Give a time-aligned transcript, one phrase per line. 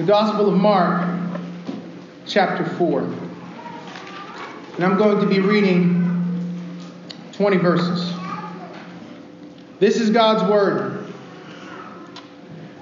[0.00, 1.20] the Gospel of Mark,
[2.26, 3.02] chapter 4.
[3.02, 6.56] And I'm going to be reading
[7.32, 8.10] 20 verses.
[9.78, 11.12] This is God's Word.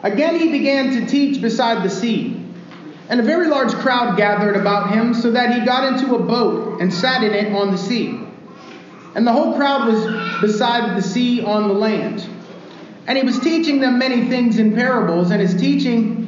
[0.04, 2.40] Again, he began to teach beside the sea,
[3.08, 6.80] and a very large crowd gathered about him, so that he got into a boat
[6.80, 8.16] and sat in it on the sea.
[9.16, 12.24] And the whole crowd was beside the sea on the land.
[13.08, 16.27] And he was teaching them many things in parables, and his teaching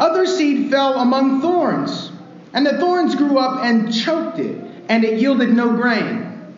[0.00, 2.10] Other seed fell among thorns,
[2.54, 6.56] and the thorns grew up and choked it, and it yielded no grain.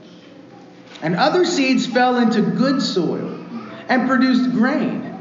[1.03, 3.45] And other seeds fell into good soil
[3.89, 5.13] and produced grain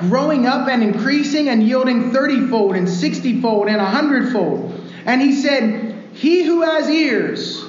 [0.00, 4.80] growing up and increasing and yielding thirtyfold and sixtyfold and a hundredfold.
[5.04, 7.62] And he said, He who has ears,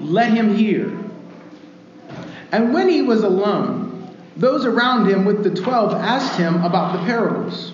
[0.00, 0.98] let him hear.
[2.50, 7.04] And when he was alone, those around him with the twelve asked him about the
[7.04, 7.73] parables.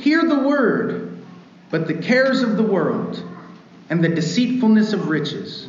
[0.00, 1.18] hear the word,
[1.70, 3.22] but the cares of the world,
[3.88, 5.68] and the deceitfulness of riches,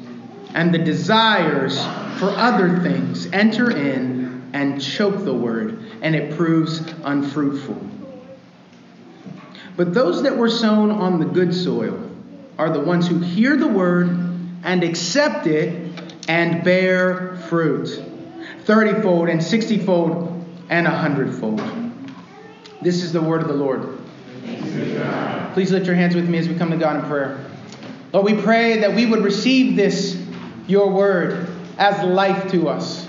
[0.53, 1.77] and the desires
[2.19, 7.81] for other things enter in and choke the word, and it proves unfruitful.
[9.77, 12.09] But those that were sown on the good soil
[12.57, 14.09] are the ones who hear the word
[14.63, 15.91] and accept it
[16.27, 18.03] and bear fruit
[18.65, 21.61] thirtyfold and sixtyfold and a hundredfold.
[22.81, 24.00] This is the word of the Lord.
[25.53, 27.46] Please lift your hands with me as we come to God in prayer.
[28.13, 30.22] Lord, we pray that we would receive this,
[30.68, 31.47] your word,
[31.78, 33.07] as life to us.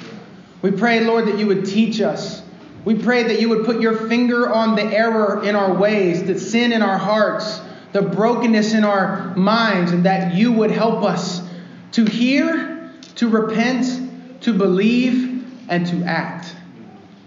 [0.62, 2.42] We pray, Lord, that you would teach us
[2.84, 6.38] we pray that you would put your finger on the error in our ways, the
[6.38, 7.60] sin in our hearts,
[7.92, 11.42] the brokenness in our minds, and that you would help us
[11.92, 16.56] to hear, to repent, to believe, and to act.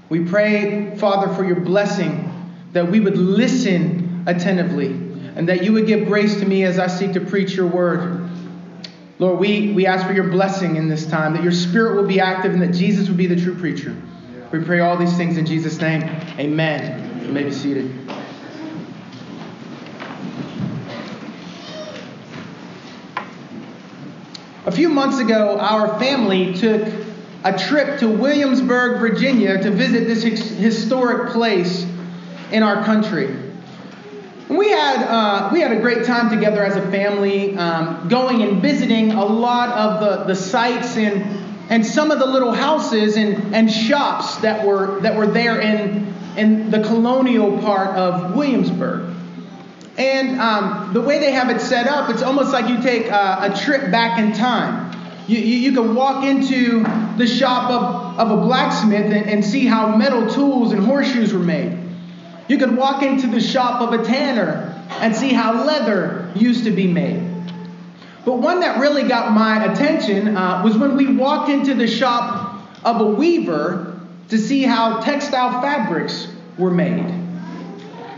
[0.09, 2.31] We pray, Father, for your blessing,
[2.73, 3.94] that we would listen
[4.25, 4.87] attentively,
[5.35, 8.29] and that you would give grace to me as I seek to preach your word.
[9.17, 12.19] Lord, we, we ask for your blessing in this time, that your spirit will be
[12.19, 13.95] active, and that Jesus would be the true preacher.
[14.51, 16.03] We pray all these things in Jesus' name.
[16.39, 17.21] Amen.
[17.25, 17.93] You may be seated.
[24.65, 26.91] A few months ago, our family took
[27.43, 31.85] a trip to Williamsburg, Virginia to visit this historic place
[32.51, 33.44] in our country.
[34.49, 38.61] We had, uh, we had a great time together as a family, um, going and
[38.61, 43.55] visiting a lot of the, the sites and and some of the little houses and,
[43.55, 49.11] and shops that were, that were there in, in the colonial part of Williamsburg.
[49.97, 53.51] And um, the way they have it set up, it's almost like you take a,
[53.51, 54.91] a trip back in time.
[55.27, 56.83] You, you, you, can walk into
[57.17, 61.39] the shop of, of a blacksmith and, and see how metal tools and horseshoes were
[61.39, 61.79] made.
[62.47, 66.71] You could walk into the shop of a tanner and see how leather used to
[66.71, 67.31] be made.
[68.23, 72.61] But one that really got my attention uh, was when we walked into the shop
[72.83, 73.99] of a weaver
[74.29, 76.27] to see how textile fabrics
[76.57, 77.05] were made.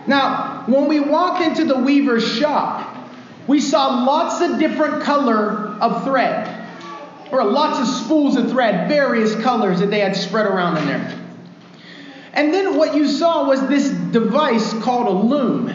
[0.08, 2.96] Now, when we walked into the weaver's shop,
[3.48, 6.66] we saw lots of different color of thread,
[7.32, 11.27] or lots of spools of thread, various colors that they had spread around in there.
[12.38, 15.70] And then what you saw was this device called a loom.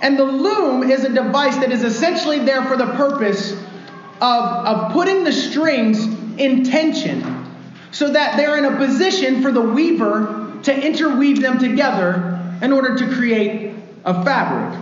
[0.00, 4.92] And the loom is a device that is essentially there for the purpose of, of
[4.92, 6.02] putting the strings
[6.38, 7.44] in tension
[7.90, 12.96] so that they're in a position for the weaver to interweave them together in order
[12.96, 13.74] to create
[14.06, 14.80] a fabric.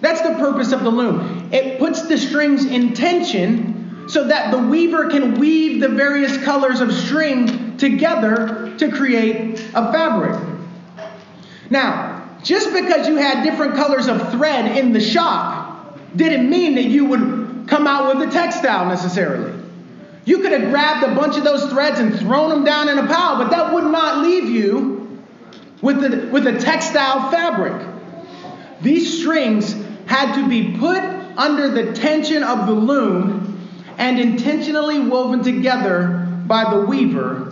[0.00, 1.50] That's the purpose of the loom.
[1.52, 6.80] It puts the strings in tension so that the weaver can weave the various colors
[6.80, 10.40] of string together to create a fabric.
[11.70, 16.84] Now, just because you had different colors of thread in the shop didn't mean that
[16.84, 19.52] you would come out with a textile necessarily.
[20.26, 23.06] You could have grabbed a bunch of those threads and thrown them down in a
[23.06, 25.22] pile, but that would not leave you
[25.82, 27.86] with, the, with a textile fabric.
[28.80, 29.74] These strings
[30.06, 31.02] had to be put
[31.36, 33.68] under the tension of the loom
[33.98, 37.43] and intentionally woven together by the weaver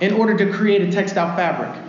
[0.00, 1.84] in order to create a textile fabric.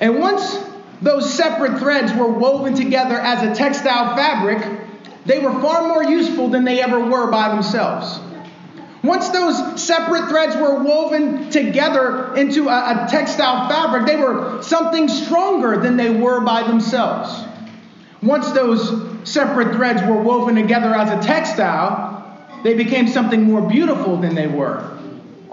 [0.00, 0.58] And once
[1.02, 4.80] those separate threads were woven together as a textile fabric,
[5.26, 8.20] they were far more useful than they ever were by themselves.
[9.02, 15.08] Once those separate threads were woven together into a, a, textile fabric, they were something
[15.08, 17.44] stronger than they were by themselves.
[18.22, 22.22] Once those separate threads were woven together as a textile,
[22.62, 24.93] they became something more beautiful than they were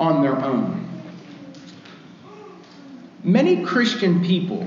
[0.02, 0.80] on their own.
[3.24, 4.66] Many Christian people,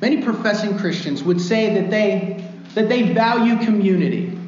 [0.00, 4.38] many professing Christians would say that they that they value community.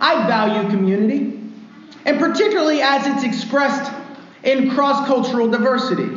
[0.00, 1.40] I value community,
[2.04, 3.90] and particularly as it's expressed
[4.42, 6.10] in cross cultural diversity.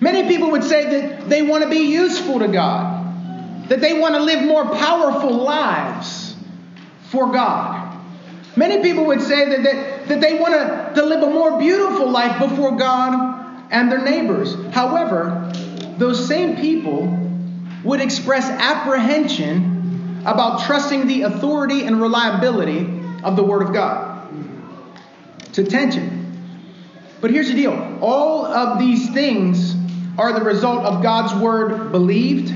[0.00, 4.16] Many people would say that they want to be useful to God, that they want
[4.16, 6.36] to live more powerful lives
[7.08, 7.83] for God.
[8.56, 12.08] Many people would say that, that, that they want to, to live a more beautiful
[12.08, 14.54] life before God and their neighbors.
[14.72, 15.52] However,
[15.98, 17.18] those same people
[17.82, 24.14] would express apprehension about trusting the authority and reliability of the Word of God.
[25.48, 26.20] It's attention.
[27.20, 29.74] But here's the deal all of these things
[30.16, 32.54] are the result of God's Word believed,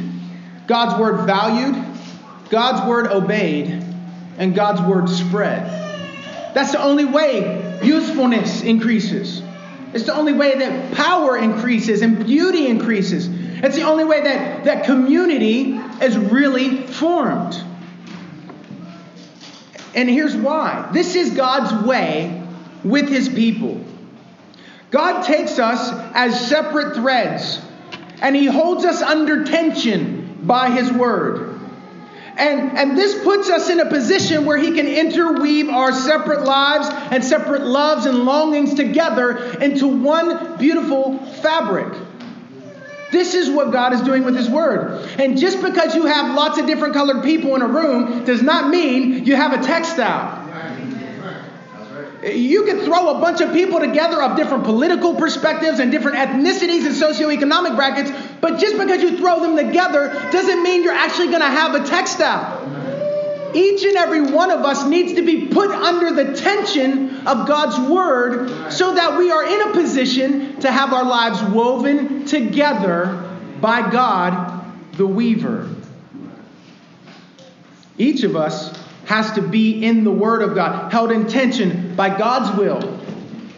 [0.66, 1.84] God's Word valued,
[2.50, 3.84] God's Word obeyed,
[4.38, 5.77] and God's Word spread.
[6.58, 9.44] That's the only way usefulness increases.
[9.94, 13.28] It's the only way that power increases and beauty increases.
[13.62, 17.62] It's the only way that, that community is really formed.
[19.94, 22.43] And here's why this is God's way
[22.82, 23.81] with his people.
[24.90, 27.61] God takes us as separate threads,
[28.20, 31.47] and he holds us under tension by his word.
[32.38, 36.88] And, and this puts us in a position where he can interweave our separate lives
[37.12, 41.93] and separate loves and longings together into one beautiful fabric.
[43.11, 45.08] This is what God is doing with His Word.
[45.19, 48.70] And just because you have lots of different colored people in a room does not
[48.70, 50.38] mean you have a textile.
[52.22, 56.84] You can throw a bunch of people together of different political perspectives and different ethnicities
[56.84, 58.10] and socioeconomic brackets,
[58.40, 61.86] but just because you throw them together doesn't mean you're actually going to have a
[61.86, 62.64] textile.
[63.54, 67.78] Each and every one of us needs to be put under the tension of God's
[67.88, 73.30] word so that we are in a position to have our lives woven together
[73.60, 75.68] by God, the weaver.
[77.96, 78.77] Each of us
[79.08, 83.00] has to be in the word of God, held in tension by God's will,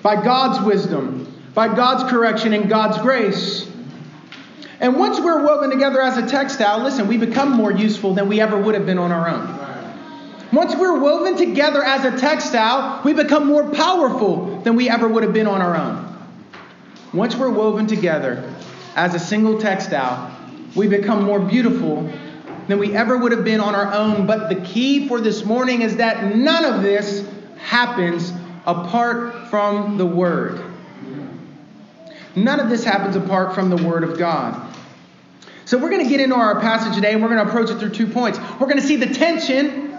[0.01, 3.69] by God's wisdom, by God's correction, and God's grace.
[4.79, 8.41] And once we're woven together as a textile, listen, we become more useful than we
[8.41, 9.59] ever would have been on our own.
[10.53, 15.25] Once we're woven together as a textile, we become more powerful than we ever would
[15.25, 16.17] have been on our own.
[17.13, 18.55] Once we're woven together
[18.95, 20.31] as a single textile,
[20.77, 22.09] we become more beautiful
[22.71, 24.27] than we ever would have been on our own.
[24.27, 28.33] But the key for this morning is that none of this happens
[28.67, 30.62] apart from the Word.
[32.37, 34.75] None of this happens apart from the Word of God.
[35.65, 37.79] So we're going to get into our passage today and we're going to approach it
[37.79, 38.39] through two points.
[38.39, 39.97] We're going to see the tension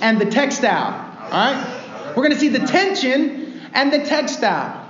[0.00, 0.94] and the textile.
[1.24, 2.06] All right?
[2.08, 4.88] We're going to see the tension and the textile.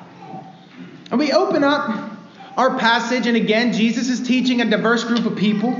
[1.10, 2.10] And we open up
[2.56, 5.75] our passage, and again, Jesus is teaching a diverse group of people.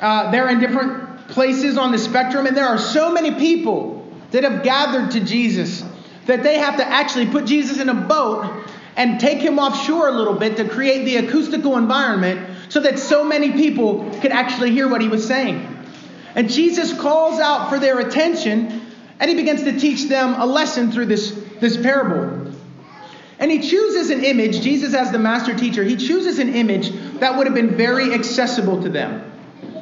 [0.00, 4.44] Uh, they're in different places on the spectrum, and there are so many people that
[4.44, 5.84] have gathered to Jesus
[6.26, 8.64] that they have to actually put Jesus in a boat
[8.96, 13.24] and take him offshore a little bit to create the acoustical environment so that so
[13.24, 15.76] many people could actually hear what he was saying.
[16.34, 18.80] And Jesus calls out for their attention
[19.18, 21.30] and he begins to teach them a lesson through this,
[21.60, 22.52] this parable.
[23.38, 26.90] And he chooses an image, Jesus as the master teacher, he chooses an image
[27.20, 29.29] that would have been very accessible to them.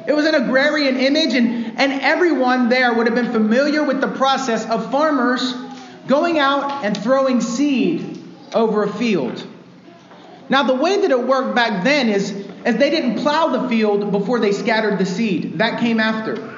[0.09, 4.07] It was an agrarian image, and, and everyone there would have been familiar with the
[4.07, 5.53] process of farmers
[6.07, 8.19] going out and throwing seed
[8.55, 9.45] over a field.
[10.49, 12.31] Now, the way that it worked back then is
[12.65, 15.59] as they didn't plow the field before they scattered the seed.
[15.59, 16.57] That came after.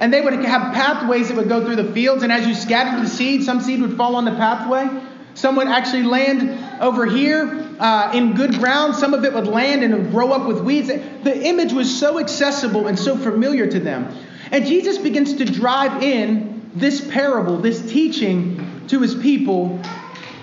[0.00, 3.00] And they would have pathways that would go through the fields, and as you scattered
[3.00, 4.88] the seed, some seed would fall on the pathway.
[5.34, 8.94] Some would actually land over here uh, in good ground.
[8.94, 10.88] Some of it would land and grow up with weeds.
[10.88, 14.16] The image was so accessible and so familiar to them.
[14.50, 19.80] And Jesus begins to drive in this parable, this teaching to his people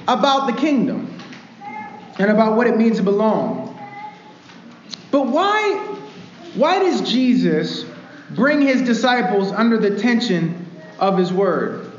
[0.08, 1.20] about the kingdom
[2.20, 3.70] and about what it means to belong.
[5.12, 5.78] But why,
[6.56, 7.86] why does Jesus
[8.32, 10.68] bring his disciples under the tension
[11.00, 11.92] of his word?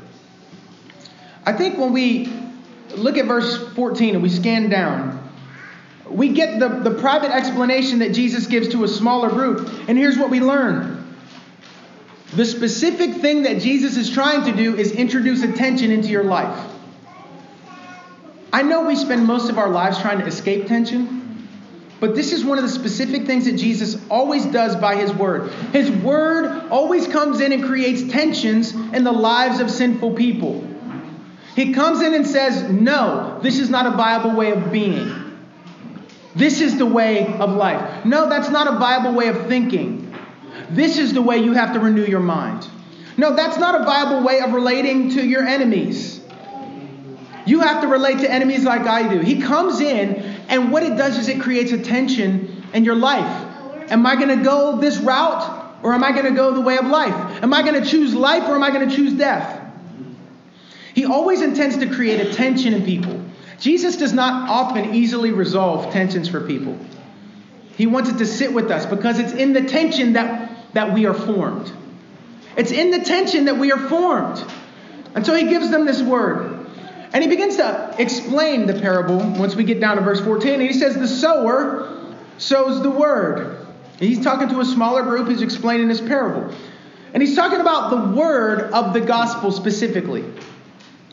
[1.45, 2.31] I think when we
[2.95, 5.24] look at verse 14 and we scan down,
[6.09, 9.69] we get the, the private explanation that Jesus gives to a smaller group.
[9.87, 11.01] And here's what we learn
[12.33, 16.71] the specific thing that Jesus is trying to do is introduce attention into your life.
[18.51, 21.47] I know we spend most of our lives trying to escape tension,
[21.99, 25.51] but this is one of the specific things that Jesus always does by his word.
[25.71, 30.67] His word always comes in and creates tensions in the lives of sinful people.
[31.55, 35.24] He comes in and says, No, this is not a viable way of being.
[36.35, 38.05] This is the way of life.
[38.05, 40.13] No, that's not a viable way of thinking.
[40.69, 42.67] This is the way you have to renew your mind.
[43.17, 46.19] No, that's not a viable way of relating to your enemies.
[47.45, 49.19] You have to relate to enemies like I do.
[49.19, 50.15] He comes in,
[50.49, 53.91] and what it does is it creates a tension in your life.
[53.91, 56.77] Am I going to go this route, or am I going to go the way
[56.77, 57.13] of life?
[57.43, 59.61] Am I going to choose life, or am I going to choose death?
[60.95, 63.24] He always intends to create a tension in people.
[63.59, 66.77] Jesus does not often easily resolve tensions for people.
[67.77, 71.05] He wants it to sit with us because it's in the tension that, that we
[71.05, 71.71] are formed.
[72.57, 74.43] It's in the tension that we are formed.
[75.13, 76.67] And so he gives them this word.
[77.13, 80.53] And he begins to explain the parable once we get down to verse 14.
[80.53, 83.65] And he says, The sower sows the word.
[83.99, 86.53] And he's talking to a smaller group who's explaining this parable.
[87.13, 90.25] And he's talking about the word of the gospel specifically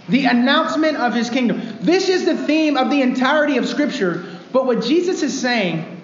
[0.08, 1.78] the announcement of his kingdom.
[1.80, 4.24] This is the theme of the entirety of Scripture.
[4.52, 6.02] But what Jesus is saying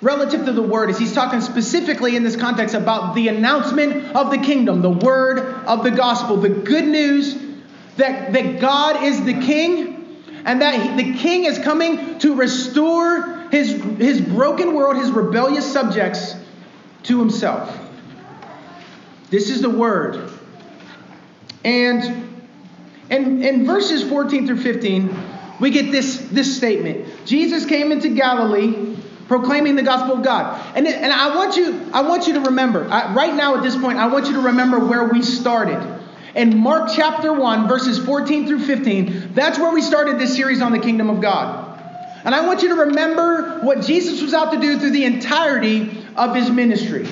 [0.00, 4.30] relative to the word is he's talking specifically in this context about the announcement of
[4.30, 7.34] the kingdom, the word of the gospel, the good news
[7.96, 13.48] that, that God is the king and that he, the king is coming to restore
[13.50, 16.34] his, his broken world, his rebellious subjects
[17.04, 17.76] to himself.
[19.30, 20.30] This is the word.
[21.64, 22.25] And
[23.10, 25.16] and in verses 14 through 15,
[25.60, 28.96] we get this, this statement Jesus came into Galilee
[29.28, 30.60] proclaiming the gospel of God.
[30.76, 33.76] And, and I, want you, I want you to remember, I, right now at this
[33.76, 35.94] point, I want you to remember where we started.
[36.34, 40.70] In Mark chapter 1, verses 14 through 15, that's where we started this series on
[40.70, 41.80] the kingdom of God.
[42.24, 46.04] And I want you to remember what Jesus was out to do through the entirety
[46.14, 47.08] of his ministry.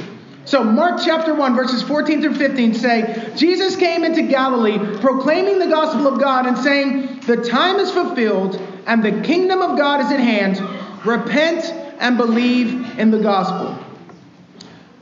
[0.47, 5.69] So, Mark chapter 1, verses 14 through 15 say, Jesus came into Galilee proclaiming the
[5.69, 10.13] gospel of God and saying, The time is fulfilled and the kingdom of God is
[10.13, 10.61] at hand.
[11.07, 11.65] Repent
[11.99, 13.83] and believe in the gospel.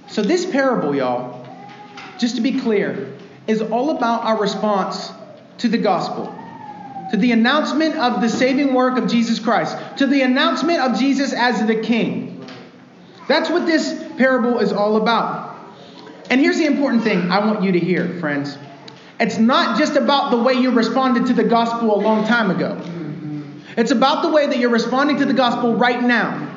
[0.06, 1.44] So, this parable, y'all,
[2.18, 3.12] just to be clear,
[3.48, 5.10] is all about our response
[5.58, 6.32] to the gospel,
[7.10, 11.32] to the announcement of the saving work of Jesus Christ, to the announcement of Jesus
[11.32, 12.31] as the king.
[13.28, 15.56] That's what this parable is all about.
[16.30, 18.56] And here's the important thing I want you to hear, friends.
[19.20, 22.80] It's not just about the way you responded to the gospel a long time ago.
[23.76, 26.48] It's about the way that you're responding to the gospel right now.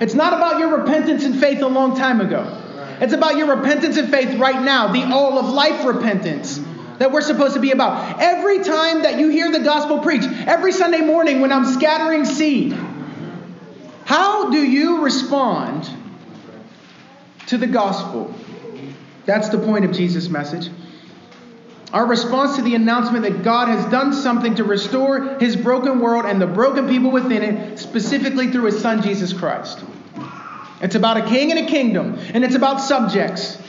[0.00, 2.58] It's not about your repentance and faith a long time ago.
[3.00, 6.60] It's about your repentance and faith right now, the all of life repentance
[6.98, 8.20] that we're supposed to be about.
[8.20, 12.78] Every time that you hear the gospel preached, every Sunday morning when I'm scattering seed,
[14.04, 15.90] how do you respond
[17.52, 18.34] to the gospel.
[19.26, 20.70] That's the point of Jesus' message.
[21.92, 26.24] Our response to the announcement that God has done something to restore his broken world
[26.24, 29.84] and the broken people within it, specifically through his son Jesus Christ.
[30.80, 33.60] It's about a king and a kingdom, and it's about subjects.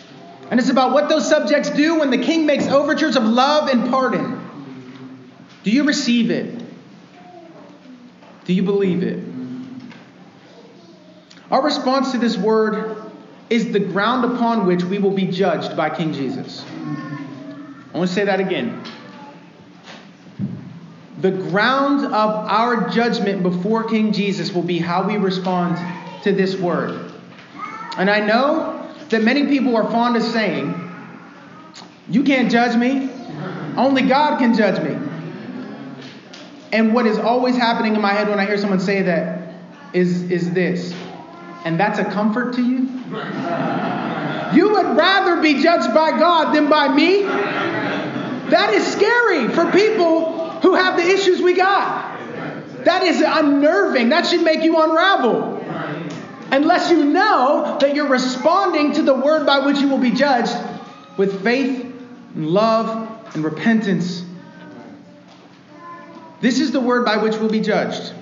[0.50, 3.90] And it's about what those subjects do when the king makes overtures of love and
[3.90, 5.30] pardon.
[5.64, 6.58] Do you receive it?
[8.46, 9.22] Do you believe it?
[11.52, 13.03] Our response to this word
[13.54, 16.66] is the ground upon which we will be judged by King Jesus.
[17.94, 18.84] I want to say that again.
[21.22, 25.78] The ground of our judgment before King Jesus will be how we respond
[26.24, 27.12] to this word.
[27.96, 30.74] And I know that many people are fond of saying,
[32.10, 33.12] You can't judge me,
[33.78, 34.98] only God can judge me.
[36.72, 39.54] And what is always happening in my head when I hear someone say that
[39.94, 40.93] is, is this,
[41.66, 42.90] and that's a comfort to you?
[44.54, 47.24] You would rather be judged by God than by me?
[47.24, 52.20] That is scary for people who have the issues we got.
[52.86, 54.10] That is unnerving.
[54.10, 55.60] That should make you unravel.
[56.52, 60.56] Unless you know that you're responding to the word by which you will be judged
[61.18, 61.84] with faith
[62.36, 64.24] and love and repentance.
[66.42, 68.14] This is the word by which we'll be judged.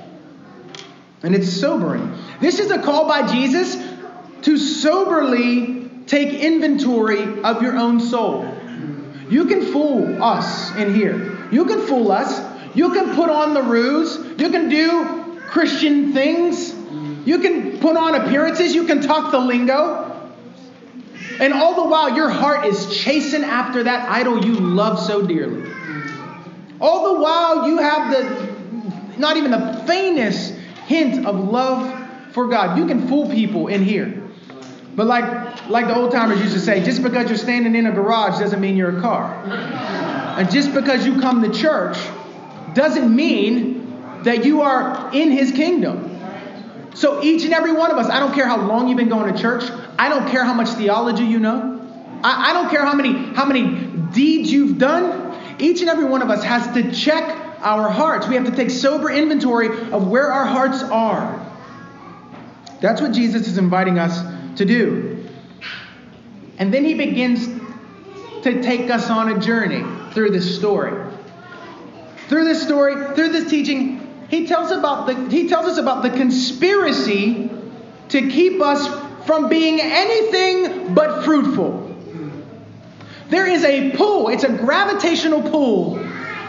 [1.23, 2.17] And it's sobering.
[2.39, 3.77] This is a call by Jesus
[4.41, 8.43] to soberly take inventory of your own soul.
[9.29, 11.37] You can fool us in here.
[11.51, 12.41] You can fool us.
[12.75, 14.17] You can put on the ruse.
[14.39, 16.73] You can do Christian things.
[17.25, 18.73] You can put on appearances.
[18.73, 20.07] You can talk the lingo.
[21.39, 25.71] And all the while, your heart is chasing after that idol you love so dearly.
[26.79, 28.51] All the while, you have the
[29.17, 30.53] not even the faintest
[30.91, 31.79] hint of love
[32.33, 32.77] for God.
[32.77, 34.21] You can fool people in here.
[34.95, 37.91] But like, like the old timers used to say, just because you're standing in a
[37.91, 39.33] garage doesn't mean you're a car.
[40.37, 41.97] And just because you come to church
[42.73, 46.09] doesn't mean that you are in his kingdom.
[46.93, 49.33] So each and every one of us, I don't care how long you've been going
[49.33, 49.63] to church,
[49.97, 51.79] I don't care how much theology you know,
[52.23, 55.31] I, I don't care how many how many deeds you've done.
[55.59, 58.27] Each and every one of us has to check our hearts.
[58.27, 61.47] We have to take sober inventory of where our hearts are.
[62.81, 64.21] That's what Jesus is inviting us
[64.57, 65.27] to do.
[66.57, 67.47] And then he begins
[68.43, 70.93] to take us on a journey through this story.
[72.27, 76.09] Through this story, through this teaching, he tells about the he tells us about the
[76.09, 77.51] conspiracy
[78.09, 78.87] to keep us
[79.25, 81.87] from being anything but fruitful.
[83.29, 85.97] There is a pull, it's a gravitational pull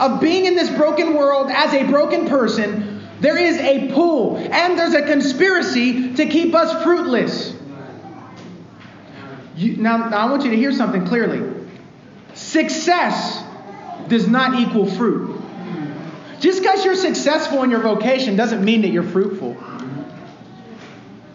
[0.00, 3.00] of being in this broken world as a broken person.
[3.21, 7.54] There is a pull, and there's a conspiracy to keep us fruitless.
[9.54, 11.69] You, now, now, I want you to hear something clearly.
[12.34, 13.45] Success
[14.08, 15.40] does not equal fruit.
[16.40, 19.56] Just because you're successful in your vocation doesn't mean that you're fruitful.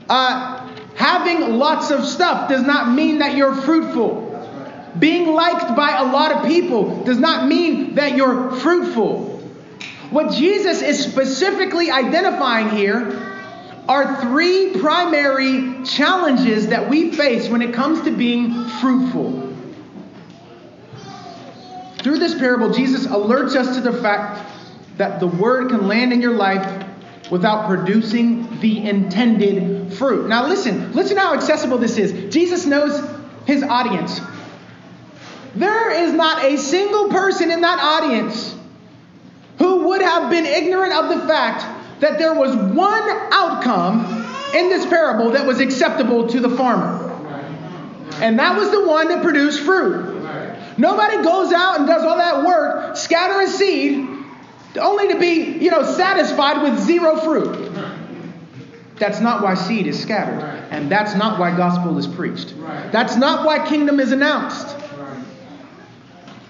[0.10, 4.27] Uh, having lots of stuff does not mean that you're fruitful.
[5.00, 9.38] Being liked by a lot of people does not mean that you're fruitful.
[10.10, 13.24] What Jesus is specifically identifying here
[13.88, 19.54] are three primary challenges that we face when it comes to being fruitful.
[22.00, 24.50] Through this parable, Jesus alerts us to the fact
[24.98, 26.86] that the word can land in your life
[27.30, 30.28] without producing the intended fruit.
[30.28, 32.34] Now, listen, listen how accessible this is.
[32.34, 33.06] Jesus knows
[33.46, 34.22] his audience.
[35.56, 38.56] There is not a single person in that audience
[39.58, 44.86] who would have been ignorant of the fact that there was one outcome in this
[44.86, 47.04] parable that was acceptable to the farmer.
[48.22, 50.16] And that was the one that produced fruit.
[50.78, 54.08] Nobody goes out and does all that work, scatter a seed,
[54.80, 57.72] only to be, you know, satisfied with zero fruit.
[58.98, 60.44] That's not why seed is scattered.
[60.72, 62.54] And that's not why gospel is preached.
[62.92, 64.77] That's not why kingdom is announced.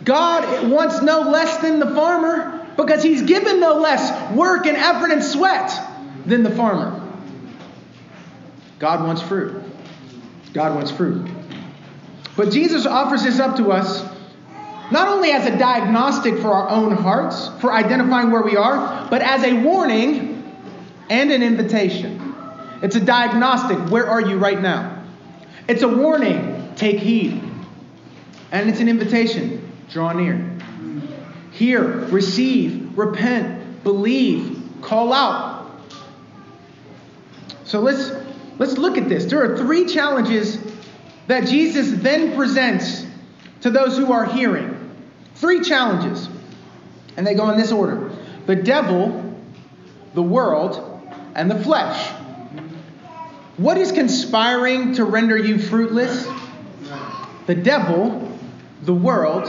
[0.08, 5.12] God wants no less than the farmer because he's given no less work and effort
[5.12, 5.70] and sweat
[6.26, 7.04] than the farmer.
[8.80, 9.62] God wants fruit.
[10.54, 11.30] God wants fruit.
[12.38, 14.02] But Jesus offers this up to us
[14.92, 19.22] not only as a diagnostic for our own hearts, for identifying where we are, but
[19.22, 20.58] as a warning
[21.10, 22.34] and an invitation.
[22.82, 23.78] It's a diagnostic.
[23.90, 25.04] Where are you right now?
[25.68, 26.72] It's a warning.
[26.78, 27.44] Take heed.
[28.54, 29.67] And it's an invitation.
[29.90, 30.58] Draw near.
[31.52, 35.72] Hear, receive, repent, believe, call out.
[37.64, 38.12] So let's
[38.60, 39.26] let's look at this.
[39.26, 40.60] There are three challenges
[41.28, 43.06] that Jesus then presents
[43.62, 44.74] to those who are hearing.
[45.36, 46.30] Three challenges.
[47.18, 48.12] And they go in this order.
[48.46, 49.36] The devil,
[50.14, 51.02] the world,
[51.36, 52.12] and the flesh.
[53.58, 56.28] What is conspiring to render you fruitless?
[57.48, 58.32] The devil,
[58.84, 59.46] the world,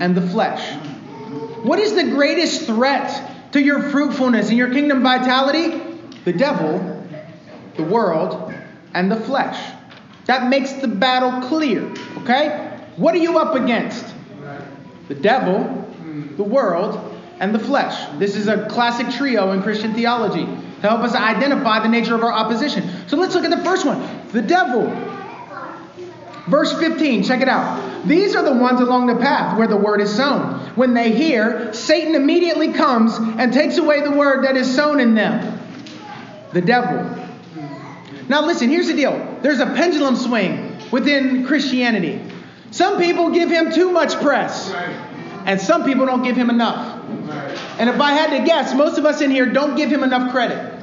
[0.00, 0.76] and the flesh.
[1.62, 5.82] What is the greatest threat to your fruitfulness and your kingdom vitality?
[6.24, 7.04] The devil,
[7.76, 8.52] the world,
[8.94, 9.74] and the flesh.
[10.26, 12.78] That makes the battle clear, okay?
[12.96, 14.04] What are you up against?
[15.08, 15.86] The devil,
[16.36, 18.18] the world, and the flesh.
[18.18, 22.22] This is a classic trio in Christian theology to help us identify the nature of
[22.22, 23.08] our opposition.
[23.08, 23.98] So let's look at the first one
[24.32, 24.86] the devil.
[26.48, 27.87] Verse 15, check it out.
[28.06, 30.60] These are the ones along the path where the word is sown.
[30.76, 35.14] When they hear, Satan immediately comes and takes away the word that is sown in
[35.14, 35.58] them.
[36.52, 37.18] The devil.
[38.28, 42.20] Now, listen, here's the deal there's a pendulum swing within Christianity.
[42.70, 44.70] Some people give him too much press,
[45.46, 47.02] and some people don't give him enough.
[47.78, 50.30] And if I had to guess, most of us in here don't give him enough
[50.30, 50.74] credit.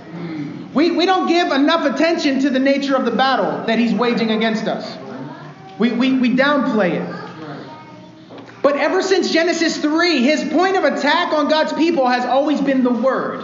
[0.74, 4.32] We, we don't give enough attention to the nature of the battle that he's waging
[4.32, 4.98] against us.
[5.78, 7.26] We, we, we downplay it.
[8.62, 12.84] But ever since Genesis 3, his point of attack on God's people has always been
[12.84, 13.44] the Word.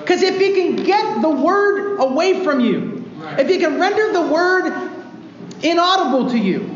[0.00, 3.04] Because if he can get the Word away from you,
[3.38, 4.90] if he can render the Word
[5.62, 6.74] inaudible to you,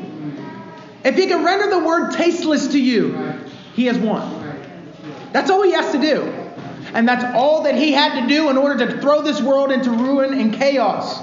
[1.05, 3.41] if he can render the Word tasteless to you,
[3.75, 4.37] he has won.
[5.33, 6.23] That's all he has to do.
[6.93, 9.91] And that's all that he had to do in order to throw this world into
[9.91, 11.23] ruin and chaos.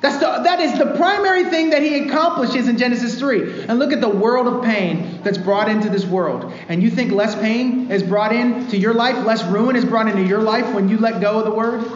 [0.00, 3.64] That's the, that is the primary thing that he accomplishes in Genesis 3.
[3.64, 6.52] And look at the world of pain that's brought into this world.
[6.68, 10.22] And you think less pain is brought into your life, less ruin is brought into
[10.22, 11.90] your life when you let go of the word?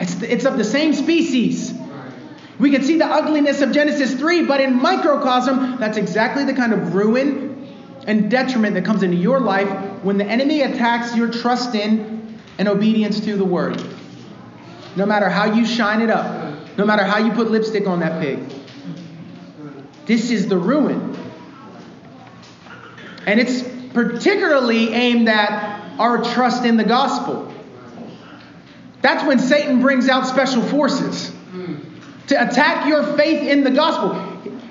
[0.00, 1.74] It's, it's of the same species.
[2.58, 6.72] We can see the ugliness of Genesis 3, but in microcosm, that's exactly the kind
[6.72, 7.68] of ruin
[8.06, 9.68] and detriment that comes into your life
[10.02, 13.82] when the enemy attacks your trust in and obedience to the word.
[14.96, 16.45] No matter how you shine it up,
[16.78, 18.38] no matter how you put lipstick on that pig.
[20.06, 21.16] This is the ruin.
[23.26, 23.62] And it's
[23.92, 27.52] particularly aimed at our trust in the gospel.
[29.02, 31.32] That's when Satan brings out special forces
[32.28, 34.14] to attack your faith in the gospel.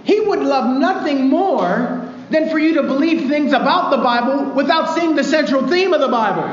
[0.04, 4.96] He would love nothing more than for you to believe things about the Bible without
[4.96, 6.48] seeing the central theme of the Bible,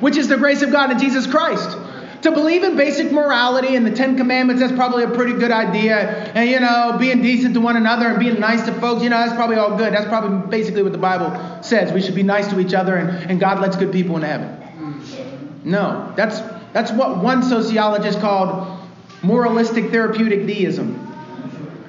[0.00, 1.76] which is the grace of God in Jesus Christ.
[2.22, 5.98] To believe in basic morality and the Ten Commandments, that's probably a pretty good idea.
[6.34, 9.18] And, you know, being decent to one another and being nice to folks, you know,
[9.18, 9.92] that's probably all good.
[9.92, 11.92] That's probably basically what the Bible says.
[11.92, 15.60] We should be nice to each other and, and God lets good people into heaven.
[15.64, 16.40] No, that's,
[16.72, 18.80] that's what one sociologist called
[19.22, 21.04] moralistic therapeutic deism.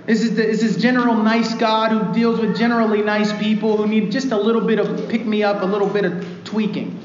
[0.05, 3.87] This is, the, this is general nice God who deals with generally nice people who
[3.87, 6.98] need just a little bit of pick me up, a little bit of tweaking.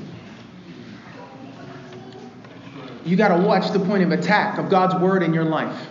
[3.05, 5.89] You got to watch the point of attack of God's word in your life.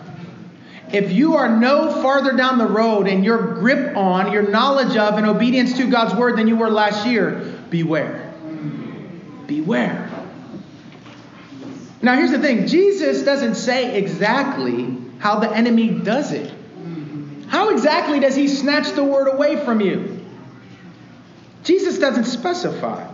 [0.92, 5.14] If you are no farther down the road in your grip on, your knowledge of,
[5.16, 8.32] and obedience to God's word than you were last year, beware.
[9.46, 10.10] Beware.
[12.02, 16.52] Now, here's the thing Jesus doesn't say exactly how the enemy does it.
[17.48, 20.20] How exactly does he snatch the word away from you?
[21.62, 23.10] Jesus doesn't specify.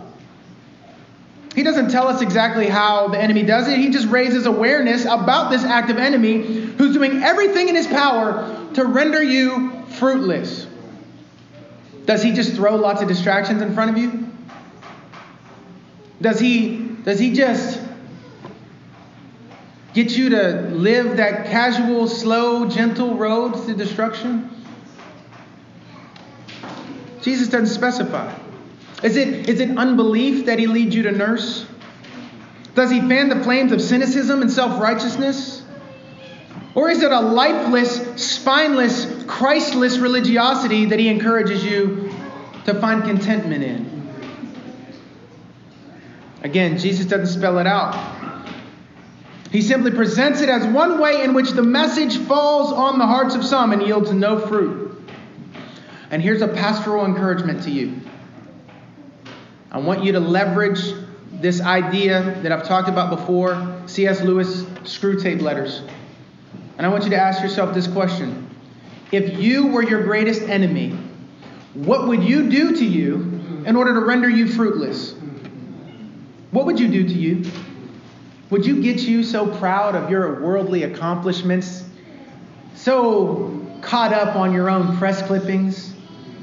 [1.55, 3.77] He doesn't tell us exactly how the enemy does it.
[3.77, 8.85] He just raises awareness about this active enemy who's doing everything in his power to
[8.85, 10.67] render you fruitless.
[12.05, 14.27] Does he just throw lots of distractions in front of you?
[16.21, 17.81] Does he does he just
[19.93, 24.49] get you to live that casual, slow, gentle road to destruction?
[27.21, 28.33] Jesus doesn't specify.
[29.03, 31.65] Is it, is it unbelief that he leads you to nurse?
[32.75, 35.63] Does he fan the flames of cynicism and self righteousness?
[36.73, 42.13] Or is it a lifeless, spineless, Christless religiosity that he encourages you
[42.65, 43.91] to find contentment in?
[46.43, 47.95] Again, Jesus doesn't spell it out.
[49.51, 53.35] He simply presents it as one way in which the message falls on the hearts
[53.35, 54.97] of some and yields no fruit.
[56.09, 57.99] And here's a pastoral encouragement to you.
[59.73, 60.81] I want you to leverage
[61.31, 64.21] this idea that I've talked about before C.S.
[64.21, 65.81] Lewis Screwtape letters.
[66.77, 68.49] And I want you to ask yourself this question
[69.13, 70.91] If you were your greatest enemy,
[71.73, 75.15] what would you do to you in order to render you fruitless?
[76.51, 77.49] What would you do to you?
[78.49, 81.85] Would you get you so proud of your worldly accomplishments,
[82.75, 85.90] so caught up on your own press clippings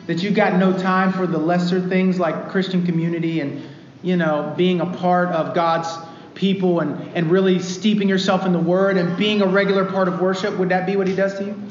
[0.08, 3.62] that you got no time for the lesser things like Christian community and,
[4.02, 5.86] you know, being a part of God's
[6.34, 10.18] people and, and really steeping yourself in the Word and being a regular part of
[10.18, 10.56] worship?
[10.56, 11.62] Would that be what He does to you?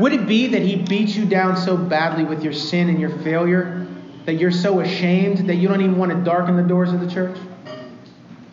[0.00, 3.16] Would it be that He beats you down so badly with your sin and your
[3.20, 3.86] failure
[4.24, 7.08] that you're so ashamed that you don't even want to darken the doors of the
[7.08, 7.38] church?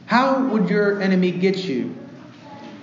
[0.06, 1.96] How would your enemy get you?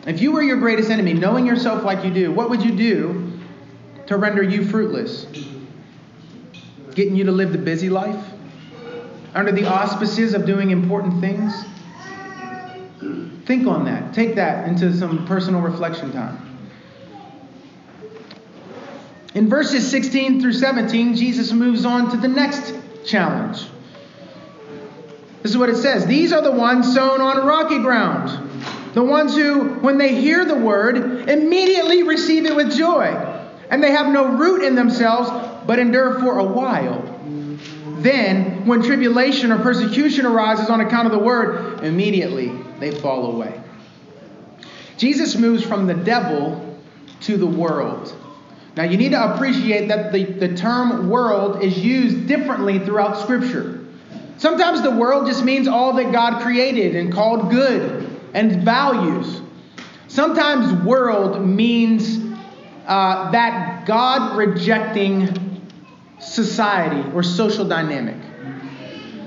[0.05, 3.39] If you were your greatest enemy, knowing yourself like you do, what would you do
[4.09, 5.27] to render you fruitless?
[6.95, 8.23] Getting you to live the busy life?
[9.35, 11.53] Under the auspices of doing important things?
[13.47, 14.15] Think on that.
[14.15, 16.53] Take that into some personal reflection time.
[19.35, 22.75] In verses 16 through 17, Jesus moves on to the next
[23.07, 23.65] challenge.
[25.43, 28.51] This is what it says These are the ones sown on rocky ground.
[28.95, 33.07] The ones who, when they hear the word, immediately receive it with joy.
[33.71, 35.31] And they have no root in themselves,
[35.67, 37.01] but endure for a while.
[37.99, 43.61] Then, when tribulation or persecution arises on account of the word, immediately they fall away.
[44.97, 46.79] Jesus moves from the devil
[47.21, 48.15] to the world.
[48.77, 53.85] Now, you need to appreciate that the, the term world is used differently throughout Scripture.
[54.39, 59.41] Sometimes the world just means all that God created and called good and values.
[60.09, 62.19] Sometimes world means
[62.87, 65.52] uh, that God rejecting
[66.33, 68.17] society or social dynamic.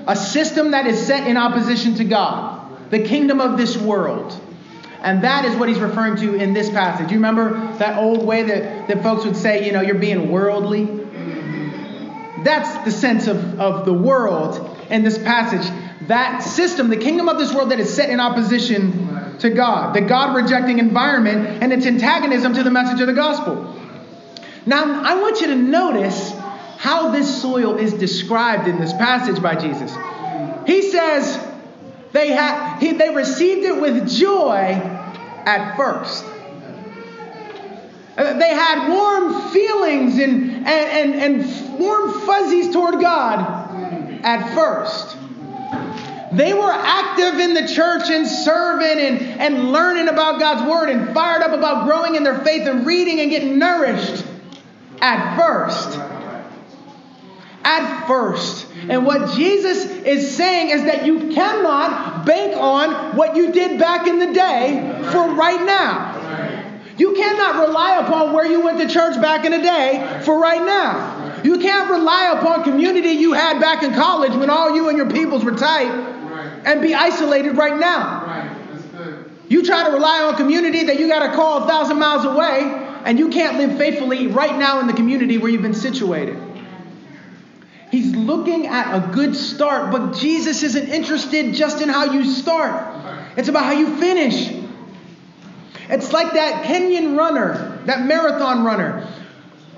[0.07, 4.39] A system that is set in opposition to God, the kingdom of this world.
[5.01, 7.11] And that is what he's referring to in this passage.
[7.11, 10.85] You remember that old way that, that folks would say, you know, you're being worldly?
[12.43, 15.71] That's the sense of, of the world in this passage.
[16.07, 20.01] That system, the kingdom of this world that is set in opposition to God, the
[20.01, 23.75] God rejecting environment and its antagonism to the message of the gospel.
[24.65, 26.31] Now, I want you to notice
[26.85, 29.91] how this soil is described in this passage by Jesus.
[30.67, 31.43] He says
[32.11, 34.79] they, had, he, they received it with joy
[35.47, 36.23] at first.
[38.15, 45.17] Uh, they had warm feelings and, and, and, and warm fuzzies toward God at first.
[46.33, 51.15] They were active in the church and serving and, and learning about God's word and
[51.15, 54.23] fired up about growing in their faith and reading and getting nourished
[55.01, 56.14] at first.
[57.65, 58.67] At first.
[58.89, 64.05] And what Jesus is saying is that you cannot bank on what you did back
[64.05, 64.79] in the day
[65.11, 66.13] for right now.
[66.97, 70.61] You cannot rely upon where you went to church back in the day for right
[70.61, 71.41] now.
[71.43, 75.09] You can't rely upon community you had back in college when all you and your
[75.09, 75.89] peoples were tight
[76.65, 78.21] and be isolated right now.
[79.49, 82.61] You try to rely on community that you got to call a thousand miles away,
[83.05, 86.37] and you can't live faithfully right now in the community where you've been situated.
[87.95, 92.93] He's looking at a good start, but Jesus isn't interested just in how you start.
[93.37, 94.51] It's about how you finish.
[95.87, 99.07] It's like that Kenyan runner, that marathon runner,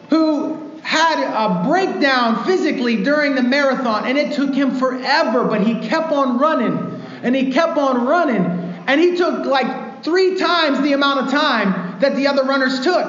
[0.09, 5.87] who had a breakdown physically during the marathon, and it took him forever, but he
[5.87, 6.75] kept on running,
[7.21, 8.47] and he kept on running,
[8.87, 13.05] and he took like three times the amount of time that the other runners took.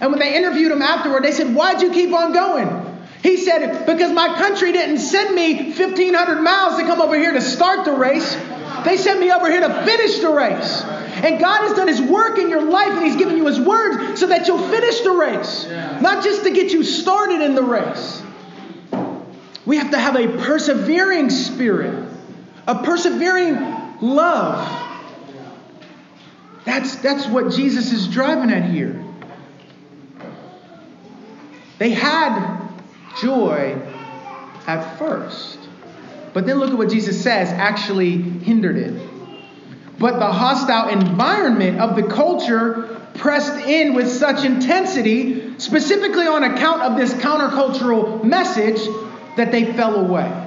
[0.00, 2.85] And when they interviewed him afterward, they said, Why'd you keep on going?
[3.26, 7.40] He said, Because my country didn't send me 1,500 miles to come over here to
[7.40, 8.36] start the race.
[8.84, 10.82] They sent me over here to finish the race.
[10.84, 14.20] And God has done His work in your life and He's given you His words
[14.20, 15.66] so that you'll finish the race,
[16.00, 18.22] not just to get you started in the race.
[19.64, 22.08] We have to have a persevering spirit,
[22.68, 23.56] a persevering
[24.02, 25.02] love.
[26.64, 29.02] That's, that's what Jesus is driving at here.
[31.80, 32.55] They had
[33.20, 33.80] joy
[34.66, 35.58] at first.
[36.32, 38.94] But then look at what Jesus says actually hindered it.
[39.98, 46.82] But the hostile environment of the culture pressed in with such intensity, specifically on account
[46.82, 48.78] of this countercultural message,
[49.36, 50.42] that they fell away.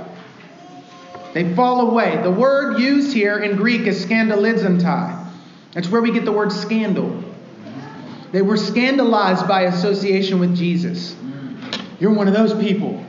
[1.34, 2.22] They fall away.
[2.22, 5.28] The word used here in Greek is scandalizantai.
[5.74, 7.24] That's where we get the word scandal.
[8.32, 11.16] They were scandalized by association with Jesus.
[12.00, 13.04] You're one of those people.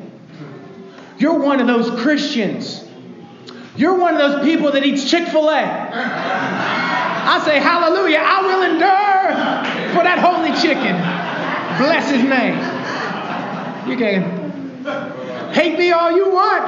[1.19, 2.85] You're one of those Christians
[3.77, 5.63] you're one of those people that eats Chick fil A.
[5.63, 10.97] I say, Hallelujah, I will endure for that holy chicken.
[11.79, 12.59] Bless his name.
[13.89, 16.67] You can hate me all you want,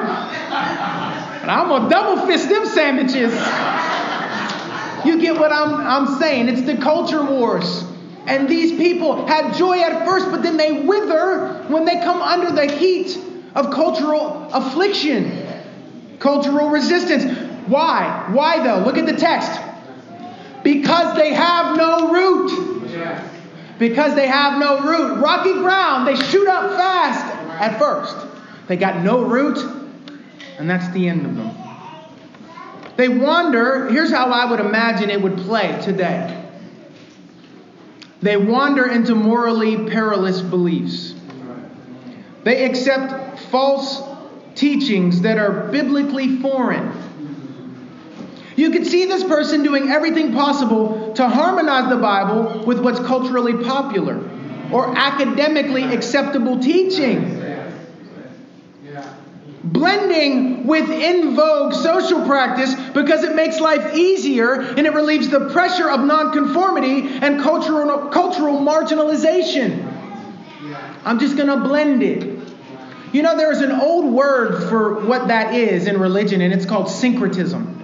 [1.41, 3.33] but I'm going to double fist them sandwiches.
[5.05, 6.49] You get what I'm, I'm saying?
[6.49, 7.85] It's the culture wars.
[8.27, 12.53] And these people had joy at first, but then they wither when they come under
[12.53, 13.19] the heat
[13.55, 15.43] of cultural affliction
[16.23, 17.25] cultural resistance.
[17.67, 18.29] Why?
[18.31, 18.85] Why though?
[18.85, 19.61] Look at the text.
[20.63, 22.89] Because they have no root.
[23.79, 25.21] Because they have no root.
[25.21, 27.25] Rocky ground, they shoot up fast
[27.61, 28.17] at first.
[28.69, 29.59] They got no root,
[30.59, 31.51] and that's the end of them.
[32.97, 36.42] They wander, here's how I would imagine it would play today.
[38.23, 41.15] They wander into morally perilous beliefs.
[42.45, 44.03] They accept false
[44.55, 46.93] teachings that are biblically foreign.
[48.55, 53.65] You could see this person doing everything possible to harmonize the Bible with what's culturally
[53.65, 54.29] popular.
[54.73, 57.42] or academically acceptable teaching.
[59.65, 65.51] Blending with in vogue social practice because it makes life easier and it relieves the
[65.51, 69.89] pressure of nonconformity and cultural, cultural marginalization.
[71.05, 72.39] I'm just going to blend it.
[73.13, 76.65] You know, there is an old word for what that is in religion, and it's
[76.65, 77.79] called syncretism.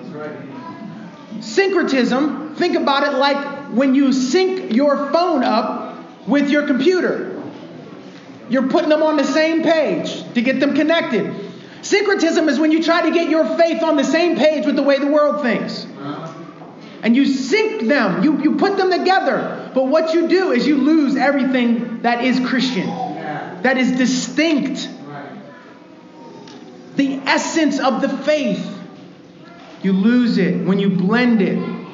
[1.41, 7.41] Syncretism, think about it like when you sync your phone up with your computer.
[8.49, 11.48] You're putting them on the same page to get them connected.
[11.89, 14.83] Syncretism is when you try to get your faith on the same page with the
[14.83, 15.87] way the world thinks.
[15.87, 16.35] Uh-huh.
[17.03, 19.71] And you sync them, you, you put them together.
[19.73, 22.89] But what you do is you lose everything that is Christian,
[23.63, 24.87] that is distinct.
[26.97, 28.67] The essence of the faith.
[29.83, 31.87] You lose it when you blend it.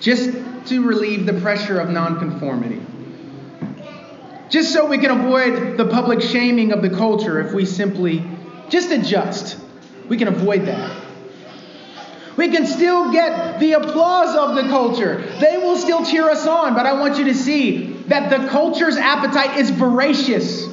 [0.00, 0.32] Just
[0.66, 2.80] to relieve the pressure of nonconformity.
[4.48, 8.24] Just so we can avoid the public shaming of the culture if we simply
[8.70, 9.58] just adjust.
[10.08, 11.00] We can avoid that.
[12.36, 15.22] We can still get the applause of the culture.
[15.40, 18.96] They will still cheer us on, but I want you to see that the culture's
[18.96, 20.64] appetite is voracious.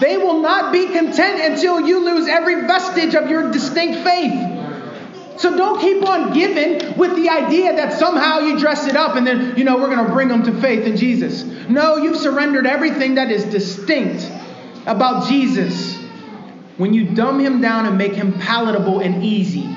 [0.00, 5.40] They will not be content until you lose every vestige of your distinct faith.
[5.40, 9.26] So don't keep on giving with the idea that somehow you dress it up and
[9.26, 11.42] then, you know, we're going to bring them to faith in Jesus.
[11.68, 14.30] No, you've surrendered everything that is distinct
[14.86, 15.99] about Jesus
[16.80, 19.68] when you dumb him down and make him palatable and easy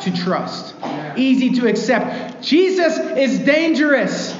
[0.00, 0.74] to trust,
[1.16, 2.42] easy to accept.
[2.42, 4.36] Jesus is dangerous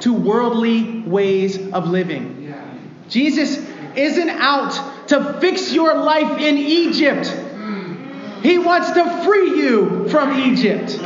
[0.00, 2.54] to worldly ways of living.
[3.08, 3.66] Jesus
[3.96, 7.26] isn't out to fix your life in Egypt.
[8.42, 11.00] He wants to free you from Egypt.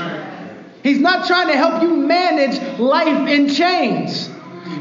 [0.82, 4.28] He's not trying to help you manage life in chains.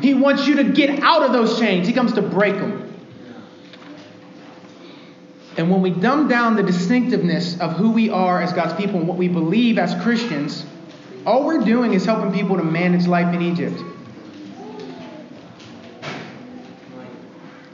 [0.01, 1.85] He wants you to get out of those chains.
[1.85, 2.84] He comes to break them.
[5.57, 9.07] And when we dumb down the distinctiveness of who we are as God's people and
[9.07, 10.65] what we believe as Christians,
[11.25, 13.81] all we're doing is helping people to manage life in Egypt.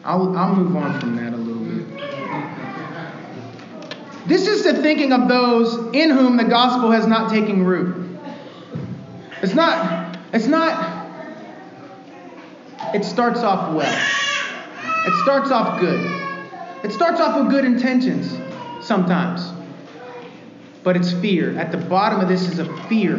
[0.03, 1.87] I'll, I'll move on from that a little bit.
[4.27, 8.19] This is the thinking of those in whom the gospel has not taken root.
[9.41, 11.07] It's not, it's not,
[12.93, 14.07] it starts off well.
[15.07, 16.30] It starts off good.
[16.83, 18.37] It starts off with good intentions
[18.85, 19.51] sometimes.
[20.83, 21.57] But it's fear.
[21.57, 23.17] At the bottom of this is a fear.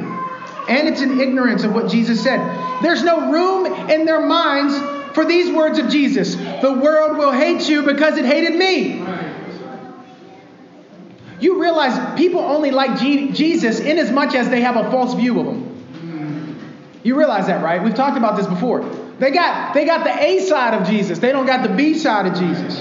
[0.68, 2.40] And it's an ignorance of what Jesus said.
[2.83, 4.77] There's no room in their minds
[5.14, 6.35] for these words of Jesus.
[6.35, 9.05] The world will hate you because it hated me.
[11.40, 15.40] You realize people only like Jesus in as much as they have a false view
[15.40, 15.72] of him.
[17.03, 17.83] You realize that, right?
[17.83, 18.88] We've talked about this before.
[19.18, 22.27] They got, they got the A side of Jesus, they don't got the B side
[22.27, 22.81] of Jesus.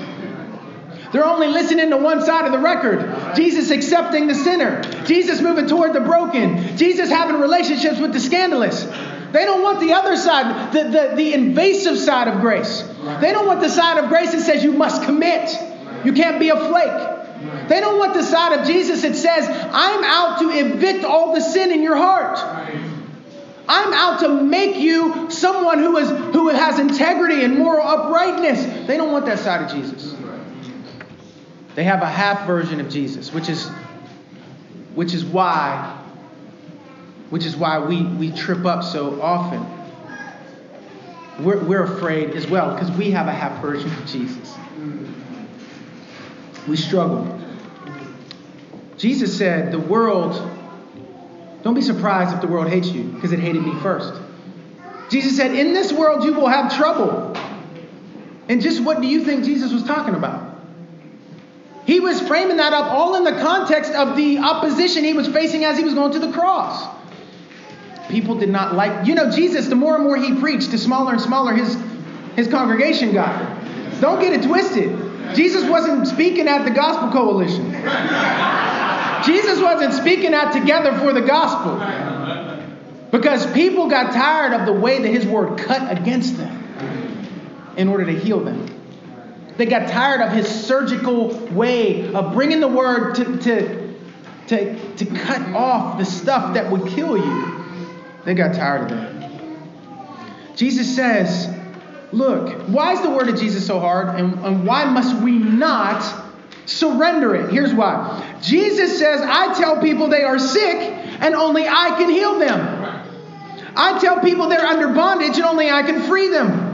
[1.12, 3.36] They're only listening to one side of the record.
[3.36, 4.82] Jesus accepting the sinner.
[5.06, 6.78] Jesus moving toward the broken.
[6.78, 8.86] Jesus having relationships with the scandalous.
[9.32, 12.82] They don't want the other side, the, the, the invasive side of grace.
[13.21, 15.50] They don't want the side of grace that says you must commit.
[16.06, 17.67] You can't be a flake.
[17.67, 21.41] They don't want the side of Jesus that says, I'm out to evict all the
[21.41, 22.38] sin in your heart.
[23.67, 28.88] I'm out to make you someone who, is, who has integrity and moral uprightness.
[28.88, 30.11] They don't want that side of Jesus.
[31.76, 33.70] They have a half version of Jesus, which is,
[34.96, 35.98] which is why
[37.32, 39.66] which is why we, we trip up so often.
[41.44, 44.54] We're, we're afraid as well because we have a half version of Jesus.
[46.68, 47.40] We struggle.
[48.98, 50.34] Jesus said, The world,
[51.64, 54.14] don't be surprised if the world hates you because it hated me first.
[55.10, 57.34] Jesus said, In this world you will have trouble.
[58.50, 60.51] And just what do you think Jesus was talking about?
[61.86, 65.63] He was framing that up all in the context of the opposition he was facing
[65.63, 66.88] as he was going to the cross.
[68.10, 71.14] People did not like, you know, Jesus, the more and more he preached, the smaller
[71.14, 71.78] and smaller his,
[72.36, 73.39] his congregation got.
[74.01, 75.36] Don't get it twisted.
[75.36, 77.72] Jesus wasn't speaking at the Gospel Coalition.
[79.26, 81.78] Jesus wasn't speaking out together for the gospel.
[83.12, 88.06] Because people got tired of the way that his word cut against them in order
[88.06, 88.66] to heal them.
[89.62, 93.93] They got tired of his surgical way of bringing the word to, to,
[94.47, 97.64] to, to cut off the stuff that would kill you.
[98.26, 100.57] They got tired of that.
[100.57, 101.47] Jesus says,
[102.12, 104.20] Look, why is the word of Jesus so hard?
[104.20, 106.12] And, and why must we not
[106.66, 107.51] surrender it?
[107.51, 110.78] Here's why Jesus says, I tell people they are sick
[111.22, 113.05] and only I can heal them.
[113.76, 116.70] I tell people they're under bondage and only I can free them.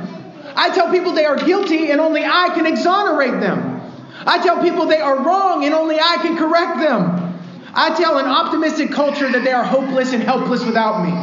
[0.58, 3.80] I tell people they are guilty and only I can exonerate them.
[4.26, 7.40] I tell people they are wrong and only I can correct them.
[7.74, 11.14] I tell an optimistic culture that they are hopeless and helpless without me.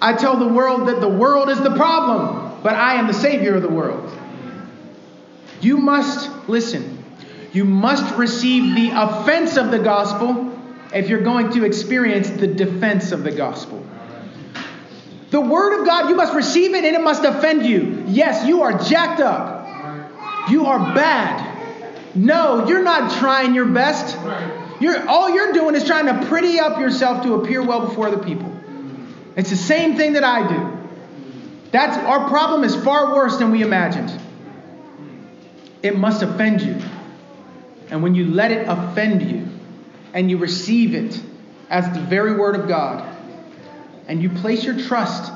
[0.00, 3.56] I tell the world that the world is the problem, but I am the Savior
[3.56, 4.10] of the world.
[5.60, 7.04] You must listen.
[7.52, 10.58] You must receive the offense of the gospel
[10.94, 13.84] if you're going to experience the defense of the gospel.
[15.30, 18.04] The word of God, you must receive it and it must offend you.
[18.08, 20.50] Yes, you are jacked up.
[20.50, 21.46] You are bad.
[22.16, 24.16] No, you're not trying your best.
[24.80, 28.22] You're, all you're doing is trying to pretty up yourself to appear well before other
[28.22, 28.52] people.
[29.36, 30.78] It's the same thing that I do.
[31.70, 34.12] That's our problem is far worse than we imagined.
[35.82, 36.76] It must offend you.
[37.90, 39.48] And when you let it offend you
[40.12, 41.20] and you receive it
[41.68, 43.06] as the very word of God
[44.08, 45.32] and you place your trust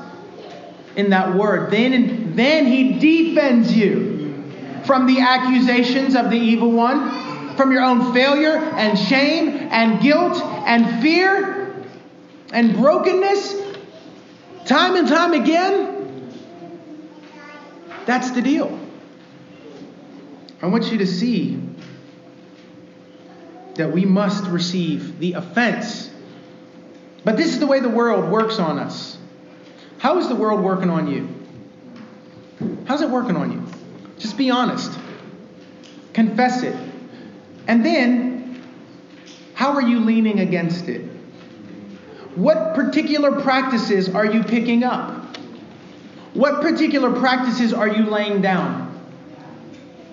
[0.95, 4.43] in that word, then then he defends you
[4.85, 10.41] from the accusations of the evil one, from your own failure and shame and guilt
[10.65, 11.83] and fear
[12.51, 13.65] and brokenness
[14.65, 16.31] Time and time again.
[18.07, 18.79] That's the deal.
[20.61, 21.61] I want you to see
[23.75, 26.09] that we must receive the offense.
[27.25, 29.17] But this is the way the world works on us.
[29.97, 31.27] How is the world working on you?
[32.85, 33.63] How's it working on you?
[34.19, 34.97] Just be honest.
[36.13, 36.75] Confess it.
[37.67, 38.63] And then,
[39.55, 41.01] how are you leaning against it?
[42.35, 45.37] What particular practices are you picking up?
[46.35, 48.83] What particular practices are you laying down?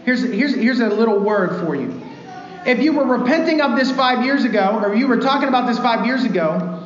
[0.05, 2.01] Here's, here's, here's a little word for you.
[2.65, 5.79] If you were repenting of this five years ago, or you were talking about this
[5.79, 6.82] five years ago,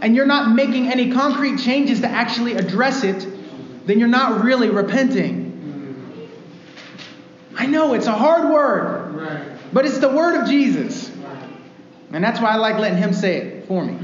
[0.00, 3.26] and you're not making any concrete changes to actually address it,
[3.86, 5.48] then you're not really repenting.
[7.56, 11.10] I know it's a hard word, but it's the word of Jesus.
[12.12, 13.98] And that's why I like letting him say it for me.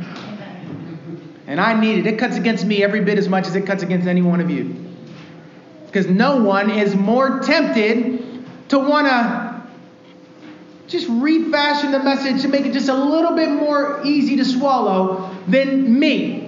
[1.47, 2.07] And I need it.
[2.07, 4.51] It cuts against me every bit as much as it cuts against any one of
[4.51, 4.85] you.
[5.87, 9.46] Because no one is more tempted to want to
[10.87, 15.31] just refashion the message to make it just a little bit more easy to swallow
[15.49, 16.45] than me.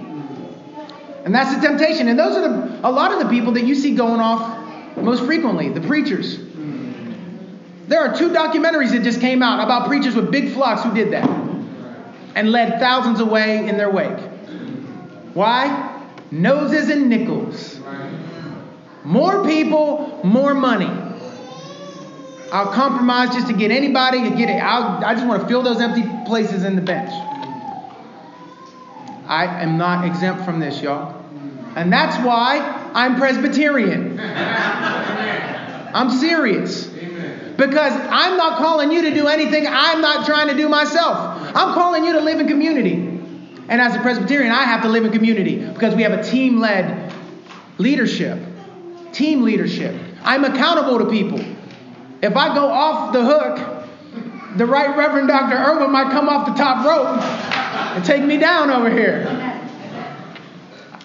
[1.25, 2.07] And that's the temptation.
[2.07, 5.25] And those are the, a lot of the people that you see going off most
[5.25, 6.39] frequently, the preachers.
[7.87, 11.11] There are two documentaries that just came out about preachers with big flocks who did
[11.11, 11.27] that
[12.35, 14.19] and led thousands away in their wake.
[15.33, 16.05] Why?
[16.31, 17.79] Noses and nickels.
[19.03, 21.08] More people, more money.
[22.51, 24.59] I'll compromise just to get anybody to get it.
[24.59, 27.11] I'll, I just want to fill those empty places in the bench.
[29.27, 31.23] I am not exempt from this, y'all.
[31.75, 32.57] And that's why
[32.95, 34.19] I'm Presbyterian.
[35.93, 36.87] I'm serious.
[36.87, 41.17] Because I'm not calling you to do anything I'm not trying to do myself.
[41.55, 42.93] I'm calling you to live in community.
[43.67, 46.59] And as a Presbyterian, I have to live in community because we have a team
[46.59, 47.13] led
[47.77, 48.39] leadership.
[49.11, 49.95] Team leadership.
[50.23, 51.39] I'm accountable to people.
[52.21, 55.55] If I go off the hook, the Right Reverend Dr.
[55.55, 57.21] Irwin might come off the top rope
[57.95, 59.61] and take me down over here.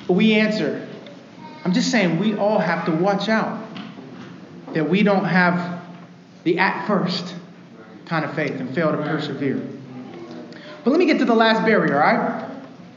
[0.08, 0.86] We answer.
[1.64, 3.64] I'm just saying, we all have to watch out
[4.72, 5.82] that we don't have
[6.42, 7.34] the at first
[8.06, 9.62] kind of faith and fail to persevere.
[10.82, 12.50] But let me get to the last barrier, all right?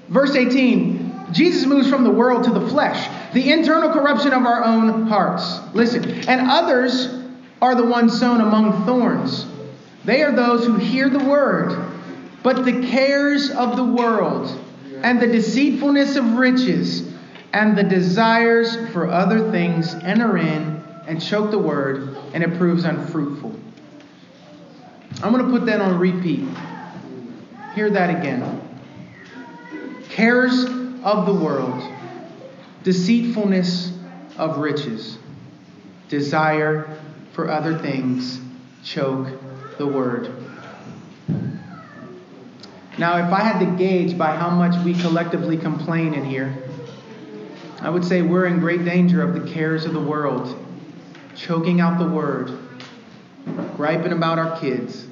[0.10, 4.64] Verse 18 Jesus moves from the world to the flesh, the internal corruption of our
[4.64, 5.60] own hearts.
[5.74, 7.08] Listen, and others
[7.62, 9.46] are the ones sown among thorns.
[10.06, 11.92] They are those who hear the word,
[12.44, 14.58] but the cares of the world
[15.04, 17.12] and the deceitfulness of riches
[17.54, 22.84] and the desires for other things enter in and choke the word, and it proves
[22.84, 23.58] unfruitful.
[25.24, 26.48] I'm going to put that on repeat.
[27.74, 28.62] Hear that again
[30.10, 30.66] cares
[31.04, 31.84] of the world,
[32.84, 33.96] deceitfulness
[34.36, 35.20] of riches,
[36.10, 37.00] desire
[37.38, 38.42] for other things
[38.84, 39.28] choke
[39.78, 40.34] the word.
[42.98, 46.58] Now, if I had to gauge by how much we collectively complain in here,
[47.80, 50.58] I would say we're in great danger of the cares of the world
[51.36, 52.58] choking out the word,
[53.76, 55.06] griping about our kids,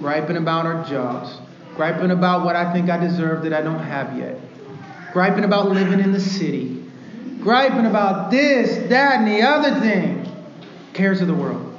[0.00, 1.38] griping about our jobs,
[1.76, 4.38] griping about what I think I deserve that I don't have yet
[5.12, 6.84] griping about living in the city,
[7.40, 10.26] griping about this, that, and the other thing.
[10.92, 11.69] Cares of the world,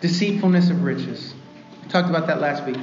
[0.00, 1.34] deceitfulness of riches.
[1.82, 2.78] We talked about that last week.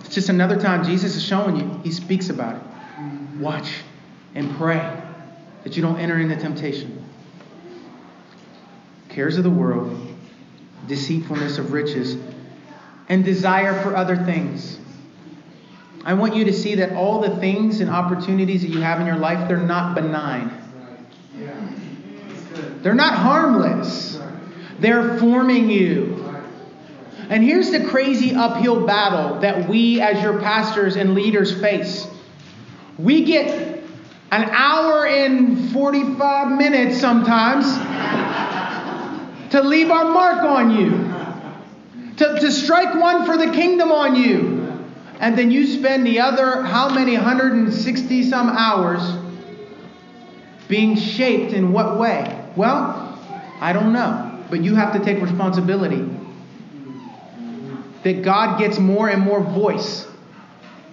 [0.00, 2.62] It's just another time Jesus is showing you, He speaks about it.
[3.38, 3.82] Watch
[4.34, 5.02] and pray
[5.64, 7.04] that you don't enter into temptation.
[9.08, 9.96] cares of the world,
[10.88, 12.16] deceitfulness of riches,
[13.08, 14.78] and desire for other things.
[16.04, 19.06] I want you to see that all the things and opportunities that you have in
[19.06, 20.50] your life, they're not benign.
[22.82, 24.18] They're not harmless.
[24.80, 26.20] They're forming you.
[27.30, 32.06] And here's the crazy uphill battle that we, as your pastors and leaders, face.
[32.98, 33.82] We get
[34.30, 37.64] an hour and 45 minutes sometimes
[39.52, 40.90] to leave our mark on you,
[42.16, 44.62] to, to strike one for the kingdom on you.
[45.20, 49.00] And then you spend the other, how many, 160 some hours
[50.68, 52.44] being shaped in what way?
[52.56, 53.18] Well,
[53.60, 54.33] I don't know.
[54.54, 56.08] But you have to take responsibility
[58.04, 60.06] that God gets more and more voice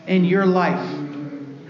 [0.08, 0.84] in your life.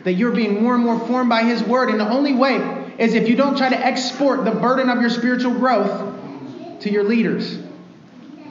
[0.05, 1.89] That you're being more and more formed by His Word.
[1.89, 5.09] And the only way is if you don't try to export the burden of your
[5.09, 7.59] spiritual growth to your leaders.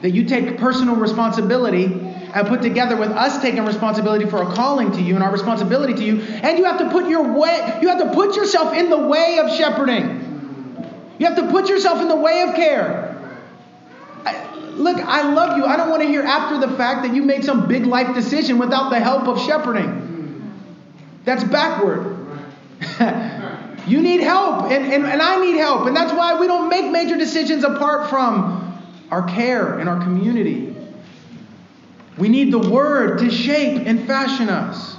[0.03, 4.91] That you take personal responsibility and put together with us taking responsibility for a calling
[4.91, 6.21] to you and our responsibility to you.
[6.21, 9.39] And you have to put your way, you have to put yourself in the way
[9.39, 10.21] of shepherding.
[11.17, 13.10] You have to put yourself in the way of care.
[14.77, 15.65] Look, I love you.
[15.65, 18.57] I don't want to hear after the fact that you made some big life decision
[18.57, 20.09] without the help of shepherding.
[21.25, 22.17] That's backward.
[23.87, 25.87] you need help, and, and, and I need help.
[25.87, 30.75] And that's why we don't make major decisions apart from our care and our community.
[32.17, 34.97] We need the Word to shape and fashion us.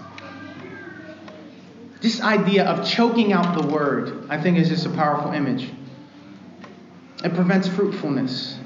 [2.01, 5.71] This idea of choking out the Word, I think, is just a powerful image.
[7.25, 8.59] It prevents fruitfulness.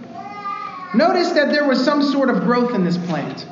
[0.94, 3.46] Notice that there was some sort of growth in this plant.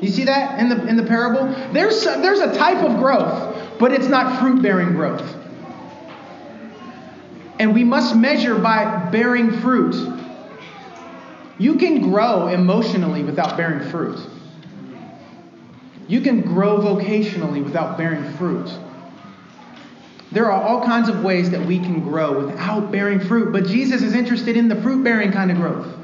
[0.00, 1.46] You see that in the, in the parable?
[1.72, 5.36] There's, there's a type of growth, but it's not fruit bearing growth.
[7.58, 9.94] And we must measure by bearing fruit.
[11.58, 14.18] You can grow emotionally without bearing fruit.
[16.08, 18.70] You can grow vocationally without bearing fruit.
[20.32, 24.00] There are all kinds of ways that we can grow without bearing fruit, but Jesus
[24.00, 25.99] is interested in the fruit bearing kind of growth.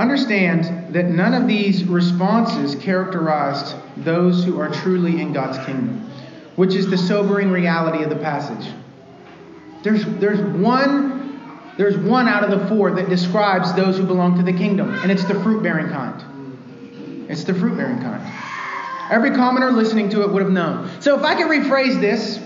[0.00, 6.10] Understand that none of these responses characterized those who are truly in God's kingdom,
[6.56, 8.72] which is the sobering reality of the passage.
[9.82, 14.42] There's, there's, one, there's one out of the four that describes those who belong to
[14.42, 17.26] the kingdom, and it's the fruit bearing kind.
[17.28, 18.22] It's the fruit bearing kind.
[19.10, 20.90] Every commenter listening to it would have known.
[21.02, 22.40] So if I can rephrase this,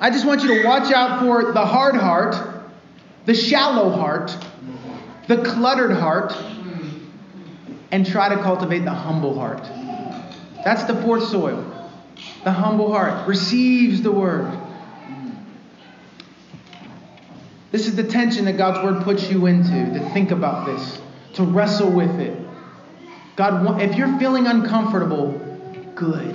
[0.00, 2.36] I just want you to watch out for the hard heart,
[3.26, 4.34] the shallow heart,
[5.28, 6.34] the cluttered heart,
[7.94, 9.62] and try to cultivate the humble heart.
[10.64, 11.64] That's the fourth soil.
[12.42, 14.52] The humble heart receives the word.
[17.70, 21.00] This is the tension that God's word puts you into to think about this,
[21.34, 22.36] to wrestle with it.
[23.36, 25.30] God, if you're feeling uncomfortable,
[25.94, 26.34] good.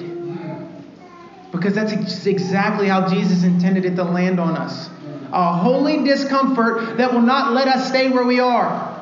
[1.51, 4.89] Because that's exactly how Jesus intended it to land on us.
[5.34, 8.95] A holy discomfort that will not let us stay where we are.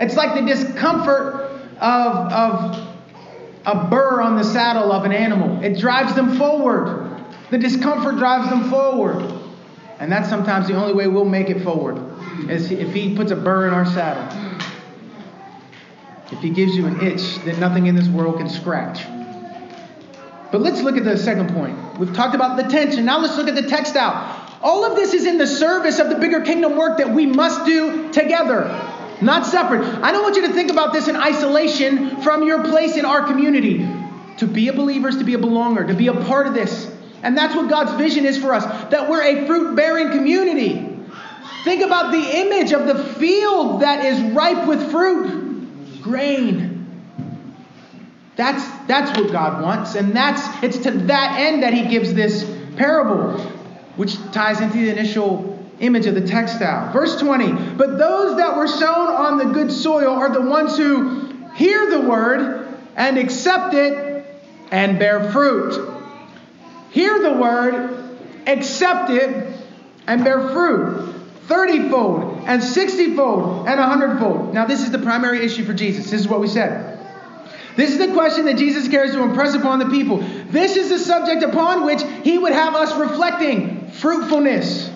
[0.00, 1.49] It's like the discomfort
[1.80, 2.90] of, of
[3.66, 5.62] a burr on the saddle of an animal.
[5.62, 7.10] It drives them forward.
[7.50, 9.40] The discomfort drives them forward.
[9.98, 11.98] And that's sometimes the only way we'll make it forward,
[12.48, 14.24] is if He puts a burr in our saddle.
[16.30, 19.04] If He gives you an itch that nothing in this world can scratch.
[20.52, 21.98] But let's look at the second point.
[21.98, 23.04] We've talked about the tension.
[23.04, 24.36] Now let's look at the textile.
[24.62, 27.64] All of this is in the service of the bigger kingdom work that we must
[27.64, 28.64] do together
[29.22, 29.82] not separate.
[30.02, 33.26] I don't want you to think about this in isolation from your place in our
[33.26, 33.86] community.
[34.38, 36.90] To be a believer is to be a belonger, to be a part of this.
[37.22, 40.86] And that's what God's vision is for us that we're a fruit bearing community.
[41.64, 46.70] Think about the image of the field that is ripe with fruit, grain.
[48.36, 52.50] That's, that's what God wants, and that's it's to that end that He gives this
[52.76, 53.38] parable,
[53.96, 56.92] which ties into the initial image of the textile.
[56.92, 61.32] Verse 20, but those that were sown on the good soil are the ones who
[61.54, 64.26] hear the word and accept it
[64.70, 65.98] and bear fruit.
[66.90, 69.56] Hear the word, accept it,
[70.06, 71.14] and bear fruit.
[71.46, 74.54] 30 fold, and 60 fold, and 100 fold.
[74.54, 76.10] Now, this is the primary issue for Jesus.
[76.10, 76.98] This is what we said.
[77.76, 80.18] This is the question that Jesus cares to impress upon the people.
[80.50, 84.90] This is the subject upon which he would have us reflecting fruitfulness.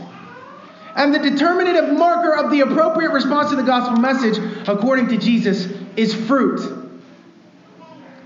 [0.96, 4.38] And the determinative marker of the appropriate response to the gospel message,
[4.68, 5.66] according to Jesus,
[5.96, 6.82] is fruit.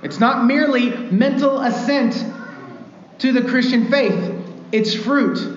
[0.03, 2.25] It's not merely mental assent
[3.19, 5.57] to the Christian faith, it's fruit.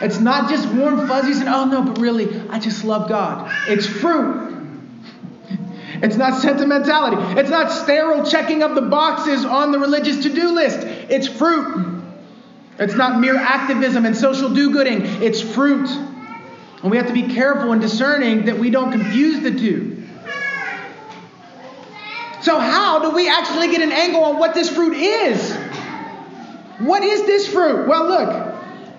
[0.00, 3.68] It's not just warm fuzzies and, oh no, but really, I just love God.
[3.68, 4.48] It's fruit.
[6.00, 7.40] It's not sentimentality.
[7.40, 10.78] It's not sterile checking of the boxes on the religious to do list.
[11.10, 12.00] It's fruit.
[12.78, 15.02] It's not mere activism and social do gooding.
[15.20, 15.88] It's fruit.
[16.82, 20.06] And we have to be careful and discerning that we don't confuse the two.
[22.42, 25.52] So, how do we actually get an angle on what this fruit is?
[26.78, 27.88] What is this fruit?
[27.88, 28.54] Well, look,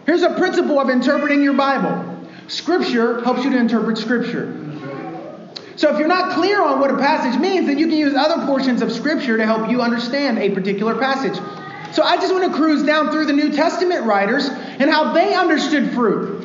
[0.05, 2.05] here's a principle of interpreting your Bible
[2.49, 4.53] Scripture helps you to interpret Scripture.
[5.77, 8.45] So, if you're not clear on what a passage means, then you can use other
[8.45, 11.39] portions of Scripture to help you understand a particular passage.
[11.93, 15.34] So, I just want to cruise down through the New Testament writers and how they
[15.34, 16.39] understood fruit.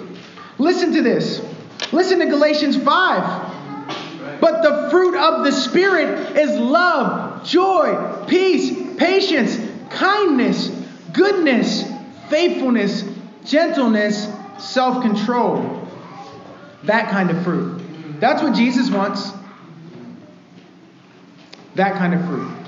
[0.58, 1.44] Listen to this.
[1.92, 4.40] Listen to Galatians 5.
[4.40, 9.58] But the fruit of the Spirit is love, joy, peace, patience,
[9.90, 10.68] kindness,
[11.12, 11.84] goodness,
[12.28, 13.04] faithfulness,
[13.44, 14.28] gentleness,
[14.58, 15.88] self control.
[16.84, 18.20] That kind of fruit.
[18.20, 19.30] That's what Jesus wants.
[21.74, 22.63] That kind of fruit.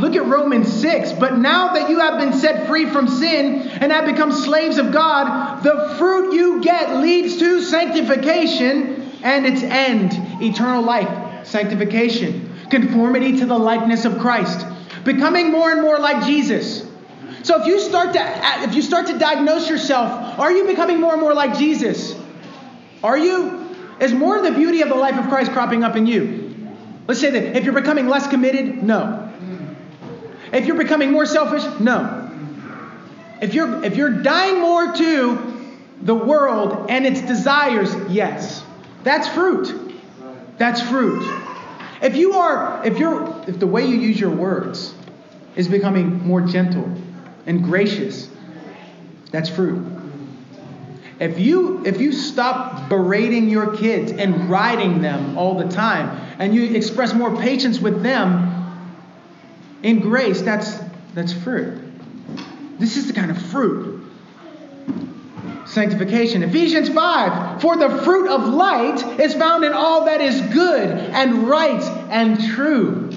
[0.00, 1.12] Look at Romans 6.
[1.12, 4.92] But now that you have been set free from sin and have become slaves of
[4.92, 13.38] God, the fruit you get leads to sanctification and its end, eternal life, sanctification, conformity
[13.38, 14.66] to the likeness of Christ,
[15.04, 16.88] becoming more and more like Jesus.
[17.42, 21.12] So if you start to if you start to diagnose yourself, are you becoming more
[21.12, 22.14] and more like Jesus?
[23.02, 23.66] Are you?
[23.98, 26.54] Is more of the beauty of the life of Christ cropping up in you?
[27.06, 29.29] Let's say that if you're becoming less committed, no.
[30.52, 32.30] If you're becoming more selfish, no.
[33.40, 35.72] If you're if you're dying more to
[36.02, 38.62] the world and its desires, yes.
[39.02, 39.94] That's fruit.
[40.58, 41.22] That's fruit.
[42.02, 44.94] If you are if you're if the way you use your words
[45.56, 46.90] is becoming more gentle
[47.46, 48.28] and gracious,
[49.30, 49.86] that's fruit.
[51.20, 56.54] If you if you stop berating your kids and riding them all the time and
[56.54, 58.49] you express more patience with them,
[59.82, 60.78] in grace, that's,
[61.14, 61.82] that's fruit.
[62.78, 64.04] This is the kind of fruit.
[65.66, 66.42] Sanctification.
[66.42, 71.48] Ephesians 5 For the fruit of light is found in all that is good and
[71.48, 73.12] right and true.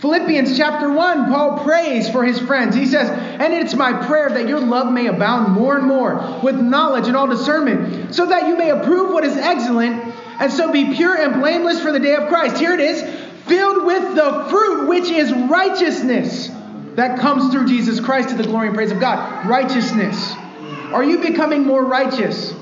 [0.00, 2.76] Philippians chapter 1, Paul prays for his friends.
[2.76, 6.54] He says, And it's my prayer that your love may abound more and more with
[6.54, 10.94] knowledge and all discernment, so that you may approve what is excellent, and so be
[10.94, 12.58] pure and blameless for the day of Christ.
[12.58, 16.48] Here it is filled with the fruit which is righteousness
[16.94, 19.46] that comes through Jesus Christ to the glory and praise of God.
[19.46, 20.32] Righteousness.
[20.92, 22.54] Are you becoming more righteous?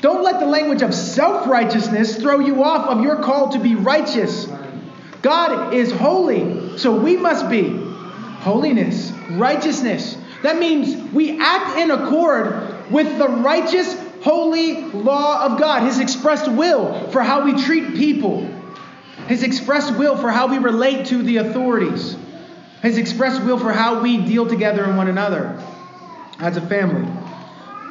[0.00, 3.74] Don't let the language of self righteousness throw you off of your call to be
[3.74, 4.46] righteous.
[5.22, 7.70] God is holy, so we must be
[8.40, 10.16] holiness, righteousness.
[10.42, 16.50] That means we act in accord with the righteous, holy law of God, His expressed
[16.50, 18.48] will for how we treat people
[19.26, 22.16] his expressed will for how we relate to the authorities,
[22.82, 25.60] His expressed will for how we deal together in one another
[26.38, 27.10] as a family.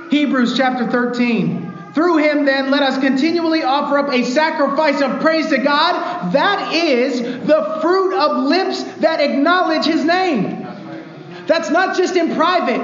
[0.09, 1.73] Hebrews chapter 13.
[1.93, 6.33] Through him, then, let us continually offer up a sacrifice of praise to God.
[6.33, 10.67] That is the fruit of lips that acknowledge his name.
[11.47, 12.81] That's not just in private,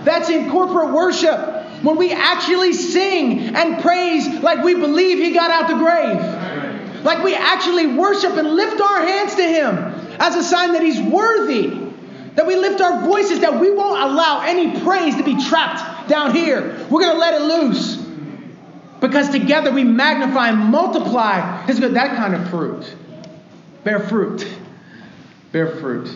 [0.00, 1.56] that's in corporate worship.
[1.82, 6.47] When we actually sing and praise like we believe he got out the grave.
[7.08, 9.78] Like we actually worship and lift our hands to Him
[10.20, 11.70] as a sign that He's worthy.
[12.34, 16.34] That we lift our voices, that we won't allow any praise to be trapped down
[16.34, 16.86] here.
[16.90, 17.96] We're to let it loose.
[19.00, 21.94] Because together we magnify and multiply good.
[21.94, 22.94] That kind of fruit.
[23.84, 24.46] Bear fruit.
[25.50, 26.14] Bear fruit.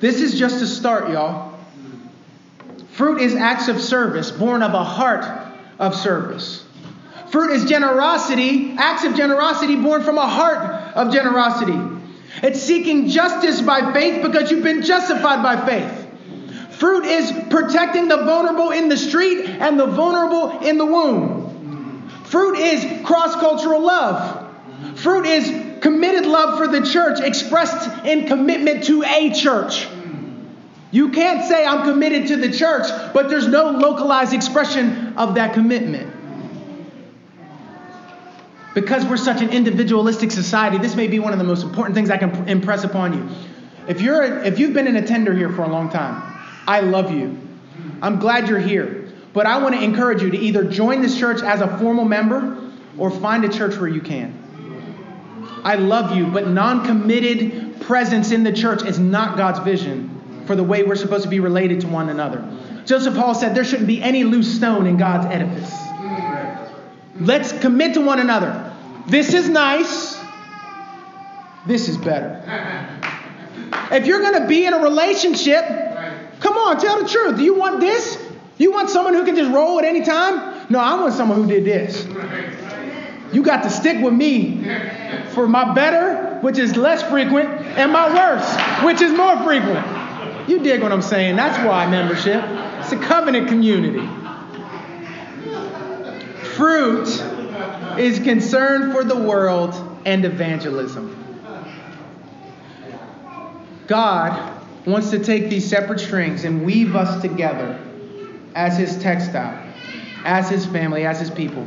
[0.00, 1.58] This is just a start, y'all.
[2.92, 5.26] Fruit is acts of service born of a heart
[5.78, 6.64] of service.
[7.30, 11.78] Fruit is generosity, acts of generosity born from a heart of generosity.
[12.42, 16.76] It's seeking justice by faith because you've been justified by faith.
[16.76, 22.08] Fruit is protecting the vulnerable in the street and the vulnerable in the womb.
[22.24, 24.48] Fruit is cross cultural love.
[24.96, 29.86] Fruit is committed love for the church expressed in commitment to a church.
[30.90, 35.54] You can't say I'm committed to the church, but there's no localized expression of that
[35.54, 36.19] commitment.
[38.74, 42.10] Because we're such an individualistic society, this may be one of the most important things
[42.10, 43.28] I can impress upon you.
[43.88, 46.22] If, you're a, if you've been an attender here for a long time,
[46.66, 47.36] I love you.
[48.00, 49.08] I'm glad you're here.
[49.32, 52.70] But I want to encourage you to either join this church as a formal member
[52.98, 54.36] or find a church where you can.
[55.64, 60.56] I love you, but non committed presence in the church is not God's vision for
[60.56, 62.44] the way we're supposed to be related to one another.
[62.84, 65.79] Joseph Hall said there shouldn't be any loose stone in God's edifice.
[67.20, 68.74] Let's commit to one another.
[69.06, 70.18] This is nice.
[71.66, 72.42] This is better.
[73.92, 75.64] If you're going to be in a relationship,
[76.40, 77.36] come on, tell the truth.
[77.36, 78.18] Do you want this?
[78.56, 80.66] You want someone who can just roll at any time?
[80.70, 82.06] No, I want someone who did this.
[83.32, 84.64] You got to stick with me
[85.30, 90.48] for my better, which is less frequent, and my worse, which is more frequent.
[90.48, 91.36] You dig what I'm saying?
[91.36, 92.42] That's why membership.
[92.80, 94.08] It's a covenant community.
[96.60, 97.08] Fruit
[97.98, 99.72] is concern for the world
[100.04, 101.16] and evangelism.
[103.86, 107.80] God wants to take these separate strings and weave us together
[108.54, 109.72] as His textile,
[110.26, 111.66] as His family, as His people.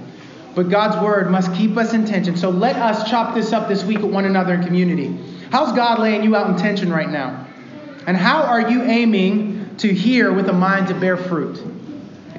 [0.53, 2.37] But God's word must keep us in tension.
[2.37, 5.17] So let us chop this up this week with one another in community.
[5.49, 7.47] How's God laying you out in tension right now?
[8.05, 11.82] And how are you aiming to hear with a mind to bear fruit?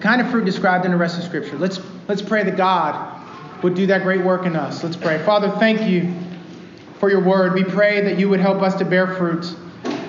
[0.05, 1.57] Kind of fruit described in the rest of Scripture.
[1.57, 4.85] Let's, let's pray that God would do that great work in us.
[4.85, 5.17] Let's pray.
[5.25, 6.15] Father, thank you
[7.01, 7.55] for your word.
[7.55, 9.47] We pray that you would help us to bear fruit,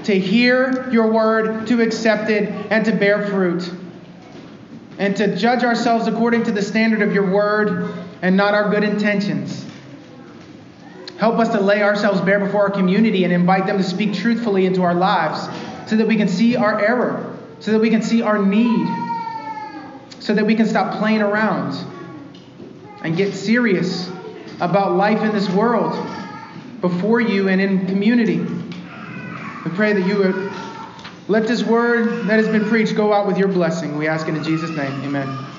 [0.03, 3.71] to hear your word, to accept it, and to bear fruit
[4.97, 8.83] and to judge ourselves according to the standard of your word and not our good
[8.83, 9.65] intentions.
[11.19, 14.65] Help us to lay ourselves bare before our community and invite them to speak truthfully
[14.65, 15.47] into our lives
[15.89, 19.04] so that we can see our error, so that we can see our need,
[20.25, 21.75] so that we can stop playing around
[23.03, 24.09] and get serious
[24.59, 25.93] about life in this world
[26.81, 28.39] before you and in community.
[28.39, 30.51] We pray that you would
[31.27, 33.99] let this word that has been preached go out with your blessing.
[33.99, 35.03] We ask it in Jesus' name.
[35.03, 35.54] Amen.